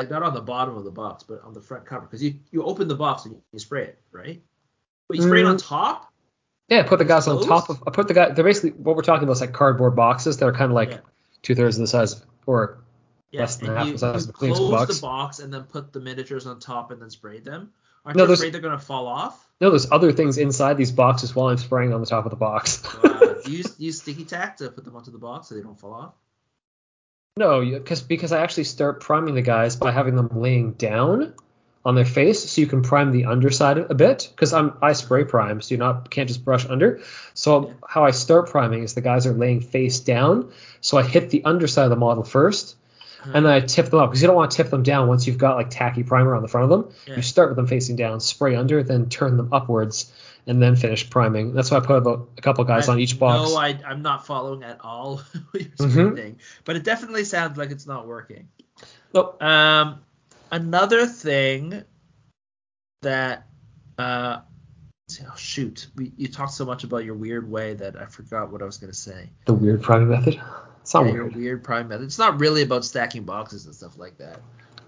like 0.00 0.10
not 0.10 0.22
on 0.22 0.32
the 0.34 0.40
bottom 0.40 0.76
of 0.76 0.84
the 0.84 0.90
box, 0.90 1.22
but 1.22 1.42
on 1.44 1.52
the 1.52 1.60
front 1.60 1.84
cover, 1.84 2.06
because 2.06 2.22
you 2.22 2.34
you 2.50 2.62
open 2.64 2.88
the 2.88 2.94
box 2.94 3.26
and 3.26 3.36
you 3.52 3.58
spray 3.58 3.84
it, 3.84 3.98
right? 4.12 4.40
But 5.08 5.16
you 5.18 5.22
spray 5.22 5.40
it 5.40 5.46
on 5.46 5.56
Mm. 5.56 5.68
top. 5.68 6.10
Yeah, 6.68 6.84
put 6.84 6.98
the 6.98 7.04
guys 7.04 7.26
on 7.28 7.44
top 7.46 7.68
of. 7.68 7.82
I 7.86 7.90
put 7.90 8.08
the 8.08 8.14
guy. 8.14 8.30
They're 8.30 8.44
basically 8.44 8.70
what 8.70 8.96
we're 8.96 9.02
talking 9.02 9.24
about 9.24 9.32
is 9.32 9.40
like 9.40 9.52
cardboard 9.52 9.94
boxes. 9.96 10.36
They're 10.38 10.52
kind 10.52 10.70
of 10.70 10.74
like 10.74 10.90
Yeah. 10.90 11.00
two 11.42 11.54
thirds 11.54 11.76
of 11.76 11.82
the 11.82 11.86
size, 11.88 12.14
of, 12.14 12.22
or 12.46 12.78
Yeah, 13.32 13.40
Less 13.42 13.56
than 13.58 13.76
half 13.76 13.86
you, 13.86 13.92
the 13.92 13.98
size 13.98 14.26
of 14.28 14.34
Kleenex 14.34 14.56
close 14.56 14.70
box. 14.70 14.94
the 14.96 15.00
box 15.02 15.38
and 15.38 15.52
then 15.54 15.62
put 15.64 15.92
the 15.92 16.00
miniatures 16.00 16.46
on 16.46 16.58
top 16.58 16.90
and 16.90 17.00
then 17.00 17.10
spray 17.10 17.38
them. 17.38 17.72
Aren't 18.04 18.16
No, 18.16 18.24
you 18.26 18.32
afraid 18.32 18.52
they're 18.54 18.60
gonna 18.60 18.78
fall 18.78 19.06
off? 19.06 19.48
no, 19.60 19.70
there's 19.70 19.92
other 19.92 20.10
things 20.10 20.36
inside 20.38 20.76
these 20.76 20.90
boxes 20.90 21.34
while 21.36 21.46
I'm 21.48 21.58
spraying 21.58 21.92
on 21.92 22.00
the 22.00 22.06
top 22.06 22.24
of 22.24 22.30
the 22.30 22.36
box. 22.36 22.82
Do 23.44 23.50
you 23.52 23.58
use, 23.58 23.74
use 23.78 24.00
sticky 24.00 24.24
tack 24.24 24.56
to 24.56 24.70
put 24.70 24.84
them 24.84 24.96
onto 24.96 25.10
the 25.12 25.18
box 25.18 25.48
so 25.48 25.54
they 25.54 25.60
don't 25.60 25.78
fall 25.78 25.92
off? 25.94 26.14
No, 27.40 27.64
because 27.64 28.02
because 28.02 28.32
I 28.32 28.42
actually 28.42 28.64
start 28.64 29.00
priming 29.00 29.34
the 29.34 29.42
guys 29.42 29.74
by 29.74 29.90
having 29.90 30.14
them 30.14 30.28
laying 30.34 30.72
down 30.72 31.32
on 31.86 31.94
their 31.94 32.04
face, 32.04 32.50
so 32.50 32.60
you 32.60 32.66
can 32.66 32.82
prime 32.82 33.12
the 33.12 33.24
underside 33.24 33.78
a 33.78 33.94
bit. 33.94 34.28
Because 34.30 34.52
I'm 34.52 34.74
I 34.82 34.92
spray 34.92 35.24
prime, 35.24 35.62
so 35.62 35.74
you 35.74 35.78
not 35.78 36.10
can't 36.10 36.28
just 36.28 36.44
brush 36.44 36.66
under. 36.68 37.00
So 37.32 37.68
Yeah. 37.68 37.72
how 37.88 38.04
I 38.04 38.10
start 38.10 38.50
priming 38.50 38.82
is 38.82 38.92
the 38.92 39.00
guys 39.00 39.26
are 39.26 39.32
laying 39.32 39.62
face 39.62 40.00
down, 40.00 40.50
so 40.82 40.98
I 40.98 41.02
hit 41.02 41.30
the 41.30 41.42
underside 41.46 41.84
of 41.84 41.90
the 41.90 41.96
model 41.96 42.24
first, 42.24 42.76
hmm. 43.22 43.34
and 43.34 43.46
then 43.46 43.52
I 43.54 43.60
tip 43.60 43.86
them 43.88 44.00
up 44.00 44.10
because 44.10 44.20
you 44.20 44.26
don't 44.26 44.36
want 44.36 44.50
to 44.50 44.56
tip 44.58 44.68
them 44.68 44.82
down 44.82 45.08
once 45.08 45.26
you've 45.26 45.38
got 45.38 45.56
like 45.56 45.70
tacky 45.70 46.02
primer 46.02 46.34
on 46.34 46.42
the 46.42 46.48
front 46.48 46.64
of 46.64 46.70
them. 46.70 46.92
Yeah. 47.06 47.16
You 47.16 47.22
start 47.22 47.48
with 47.48 47.56
them 47.56 47.66
facing 47.66 47.96
down, 47.96 48.20
spray 48.20 48.54
under, 48.54 48.82
then 48.82 49.08
turn 49.08 49.38
them 49.38 49.48
upwards, 49.50 50.12
and 50.50 50.60
then 50.60 50.74
finish 50.74 51.08
priming. 51.08 51.54
That's 51.54 51.70
why 51.70 51.76
I 51.76 51.80
put 51.80 51.96
about 51.98 52.28
a 52.36 52.40
couple 52.42 52.64
guys 52.64 52.88
I- 52.88 52.92
on 52.94 52.98
each 53.00 53.18
box. 53.18 53.50
No, 53.50 53.56
I, 53.56 53.78
I'm 53.86 54.02
not 54.02 54.26
following 54.26 54.64
at 54.64 54.80
all 54.80 55.18
what 55.52 55.62
you're 55.62 55.88
Mhm. 55.88 56.16
saying, 56.16 56.40
but 56.64 56.74
it 56.76 56.82
definitely 56.82 57.22
sounds 57.24 57.56
like 57.56 57.70
it's 57.70 57.86
not 57.86 58.06
working. 58.08 58.48
Nope. 59.14 59.40
Um, 59.42 60.00
another 60.50 61.06
thing 61.06 61.84
that, 63.02 63.46
uh, 63.98 64.40
oh 65.22 65.34
shoot, 65.36 65.86
we, 65.96 66.12
you 66.16 66.28
talked 66.28 66.52
so 66.52 66.64
much 66.64 66.84
about 66.84 67.04
your 67.04 67.14
weird 67.14 67.48
way 67.50 67.74
that 67.74 67.96
I 67.96 68.06
forgot 68.06 68.50
what 68.50 68.60
I 68.60 68.64
was 68.64 68.78
gonna 68.78 68.92
say. 68.92 69.30
The 69.46 69.54
weird 69.54 69.82
priming 69.82 70.08
method. 70.08 70.40
It's 70.82 70.94
not 70.94 71.06
Yeah, 71.06 71.12
weird. 71.12 71.36
weird 71.36 71.64
prime 71.64 71.88
method. 71.88 72.04
It's 72.04 72.18
not 72.18 72.40
really 72.40 72.62
about 72.62 72.84
stacking 72.84 73.24
boxes 73.24 73.66
and 73.66 73.74
stuff 73.74 73.98
like 73.98 74.18
that, 74.18 74.40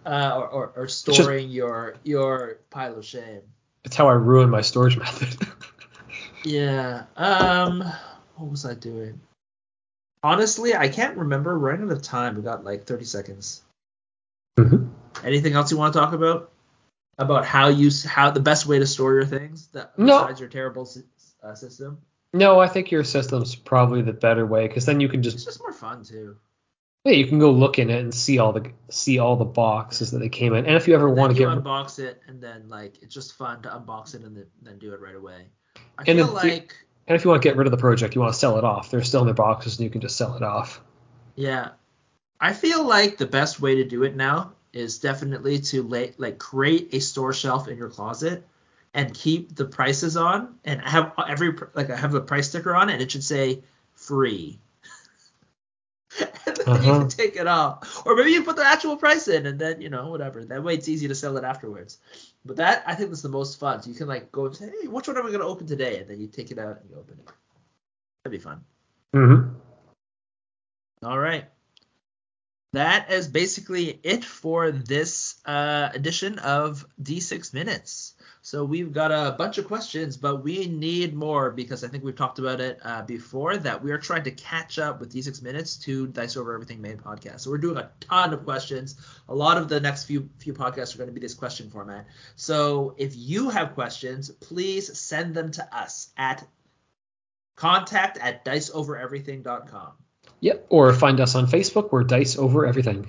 uh, 0.06 0.36
or, 0.38 0.48
or, 0.48 0.72
or 0.76 0.88
storing 0.88 1.50
your 1.50 1.94
your 2.02 2.58
pile 2.70 2.96
of 2.98 3.04
shame. 3.04 3.42
It's 3.84 3.96
how 3.96 4.08
I 4.08 4.12
ruin 4.12 4.50
my 4.50 4.60
storage 4.60 4.96
method. 4.98 5.36
Yeah. 6.44 7.04
Um. 7.16 7.84
What 8.36 8.50
was 8.50 8.64
I 8.64 8.74
doing? 8.74 9.20
Honestly, 10.22 10.74
I 10.74 10.88
can't 10.88 11.16
remember. 11.16 11.58
We're 11.58 11.70
running 11.72 11.86
out 11.90 11.96
of 11.96 12.02
time. 12.02 12.36
We 12.36 12.42
got 12.42 12.64
like 12.64 12.84
30 12.84 13.04
seconds. 13.04 13.62
Mhm. 14.58 14.90
Anything 15.24 15.54
else 15.54 15.70
you 15.70 15.78
want 15.78 15.92
to 15.94 15.98
talk 16.00 16.12
about? 16.12 16.50
About 17.18 17.44
how 17.44 17.68
you 17.68 17.90
how 18.06 18.30
the 18.30 18.40
best 18.40 18.66
way 18.66 18.78
to 18.78 18.86
store 18.86 19.14
your 19.14 19.26
things 19.26 19.66
that 19.68 19.98
No. 19.98 20.20
besides 20.22 20.40
your 20.40 20.48
terrible 20.48 20.88
uh, 21.42 21.54
system. 21.54 21.98
No, 22.32 22.58
I 22.60 22.68
think 22.68 22.90
your 22.90 23.04
system's 23.04 23.54
probably 23.54 24.00
the 24.02 24.12
better 24.14 24.46
way 24.46 24.66
because 24.66 24.86
then 24.86 25.00
you 25.00 25.08
can 25.08 25.20
It's 25.20 25.34
just 25.34 25.44
just 25.44 25.60
more 25.60 25.72
fun 25.72 26.04
too. 26.04 26.36
Yeah, 27.04 27.12
you 27.12 27.26
can 27.26 27.38
go 27.38 27.50
look 27.50 27.78
in 27.78 27.90
it 27.90 28.00
and 28.00 28.14
see 28.14 28.38
all 28.38 28.52
the 28.52 28.70
see 28.90 29.18
all 29.18 29.36
the 29.36 29.44
boxes 29.44 30.10
that 30.12 30.18
they 30.18 30.28
came 30.28 30.54
in. 30.54 30.66
And 30.66 30.76
if 30.76 30.86
you 30.86 30.94
ever 30.94 31.08
And 31.08 31.16
want 31.16 31.32
to 31.32 31.38
get 31.38 31.48
unbox 31.48 31.98
it, 31.98 32.20
and 32.28 32.40
then 32.40 32.68
like 32.68 33.02
it's 33.02 33.14
just 33.14 33.34
fun 33.34 33.62
to 33.62 33.68
unbox 33.70 34.14
it 34.14 34.22
and 34.22 34.36
then, 34.36 34.46
then 34.62 34.78
do 34.78 34.92
it 34.92 35.00
right 35.00 35.16
away. 35.16 35.46
I 35.98 36.04
And 36.06 36.18
feel 36.18 36.36
if 36.36 36.44
you- 36.44 36.50
like 36.50 36.76
and 37.08 37.16
if 37.16 37.24
you 37.24 37.30
want 37.30 37.42
to 37.42 37.48
get 37.48 37.56
rid 37.56 37.66
of 37.66 37.72
the 37.72 37.76
project, 37.78 38.14
you 38.14 38.20
want 38.20 38.32
to 38.32 38.38
sell 38.38 38.56
it 38.58 38.64
off. 38.64 38.90
They're 38.90 39.02
still 39.02 39.20
in 39.22 39.26
their 39.26 39.34
boxes 39.34 39.76
and 39.78 39.84
you 39.84 39.90
can 39.90 40.00
just 40.00 40.16
sell 40.16 40.36
it 40.36 40.42
off. 40.42 40.80
Yeah. 41.34 41.70
I 42.40 42.52
feel 42.52 42.84
like 42.86 43.18
the 43.18 43.26
best 43.26 43.60
way 43.60 43.74
to 43.76 43.84
do 43.84 44.04
it 44.04 44.14
now 44.14 44.52
is 44.72 44.98
definitely 45.00 45.58
to 45.58 45.82
lay, 45.82 46.12
like 46.18 46.38
create 46.38 46.90
a 46.94 47.00
store 47.00 47.32
shelf 47.32 47.66
in 47.68 47.76
your 47.76 47.88
closet 47.88 48.46
and 48.94 49.12
keep 49.12 49.54
the 49.56 49.64
prices 49.64 50.16
on 50.16 50.54
and 50.64 50.80
have 50.80 51.12
every 51.28 51.54
like 51.74 51.90
I 51.90 51.96
have 51.96 52.14
a 52.14 52.20
price 52.20 52.48
sticker 52.48 52.74
on 52.74 52.88
it 52.88 52.94
and 52.94 53.02
it 53.02 53.10
should 53.10 53.24
say 53.24 53.62
free. 53.94 54.60
Uh-huh. 56.66 56.82
you 56.92 56.98
can 57.00 57.08
take 57.08 57.36
it 57.36 57.46
off. 57.46 58.02
Or 58.06 58.14
maybe 58.14 58.30
you 58.30 58.42
put 58.42 58.56
the 58.56 58.64
actual 58.64 58.96
price 58.96 59.28
in 59.28 59.46
and 59.46 59.58
then, 59.58 59.80
you 59.80 59.88
know, 59.88 60.08
whatever. 60.08 60.44
That 60.44 60.62
way 60.62 60.74
it's 60.74 60.88
easy 60.88 61.08
to 61.08 61.14
sell 61.14 61.36
it 61.36 61.44
afterwards. 61.44 61.98
But 62.44 62.56
that 62.56 62.82
I 62.86 62.94
think 62.94 63.12
is 63.12 63.22
the 63.22 63.28
most 63.28 63.58
fun. 63.58 63.82
So 63.82 63.90
you 63.90 63.96
can 63.96 64.08
like 64.08 64.32
go 64.32 64.46
and 64.46 64.56
say, 64.56 64.70
hey, 64.80 64.88
which 64.88 65.08
one 65.08 65.16
are 65.16 65.22
we 65.22 65.32
gonna 65.32 65.46
open 65.46 65.66
today? 65.66 65.98
And 65.98 66.08
then 66.08 66.20
you 66.20 66.26
take 66.26 66.50
it 66.50 66.58
out 66.58 66.80
and 66.80 66.90
you 66.90 66.96
open 66.96 67.18
it. 67.18 67.32
That'd 68.24 68.38
be 68.38 68.42
fun. 68.42 68.64
Mm-hmm. 69.14 69.56
All 71.04 71.18
right. 71.18 71.46
That 72.72 73.10
is 73.10 73.28
basically 73.28 74.00
it 74.02 74.24
for 74.24 74.70
this 74.70 75.34
uh, 75.44 75.90
edition 75.92 76.38
of 76.38 76.86
D6 77.02 77.52
Minutes. 77.52 78.14
So 78.40 78.64
we've 78.64 78.92
got 78.92 79.12
a 79.12 79.36
bunch 79.36 79.58
of 79.58 79.66
questions, 79.66 80.16
but 80.16 80.42
we 80.42 80.66
need 80.66 81.14
more 81.14 81.50
because 81.50 81.84
I 81.84 81.88
think 81.88 82.02
we've 82.02 82.16
talked 82.16 82.38
about 82.40 82.60
it 82.60 82.80
uh, 82.82 83.02
before 83.02 83.56
that 83.58 83.84
we 83.84 83.92
are 83.92 83.98
trying 83.98 84.24
to 84.24 84.32
catch 84.32 84.78
up 84.78 85.00
with 85.00 85.12
D6 85.12 85.42
minutes 85.42 85.76
to 85.78 86.08
Dice 86.08 86.36
Over 86.36 86.54
Everything 86.54 86.80
main 86.80 86.96
podcast. 86.96 87.40
So 87.40 87.50
we're 87.50 87.58
doing 87.58 87.76
a 87.76 87.90
ton 88.00 88.32
of 88.32 88.42
questions. 88.42 88.96
A 89.28 89.34
lot 89.34 89.58
of 89.58 89.68
the 89.68 89.78
next 89.78 90.06
few 90.06 90.28
few 90.38 90.54
podcasts 90.54 90.94
are 90.94 90.98
going 90.98 91.10
to 91.10 91.14
be 91.14 91.20
this 91.20 91.34
question 91.34 91.70
format. 91.70 92.06
So 92.34 92.94
if 92.96 93.14
you 93.14 93.50
have 93.50 93.74
questions, 93.74 94.30
please 94.30 94.98
send 94.98 95.34
them 95.34 95.52
to 95.52 95.76
us 95.76 96.10
at 96.16 96.44
contact 97.54 98.18
at 98.18 98.44
diceovereverything.com. 98.44 99.92
Yep, 100.42 100.66
or 100.70 100.92
find 100.92 101.20
us 101.20 101.36
on 101.36 101.46
Facebook. 101.46 101.92
We're 101.92 102.02
Dice 102.02 102.36
Over 102.36 102.66
Everything. 102.66 103.08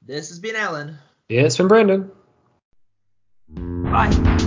This 0.00 0.28
has 0.28 0.38
been 0.38 0.54
Alan. 0.54 0.98
Yeah, 1.28 1.42
it's 1.42 1.56
been 1.56 1.66
Brandon. 1.66 2.12
Bye. 3.48 4.41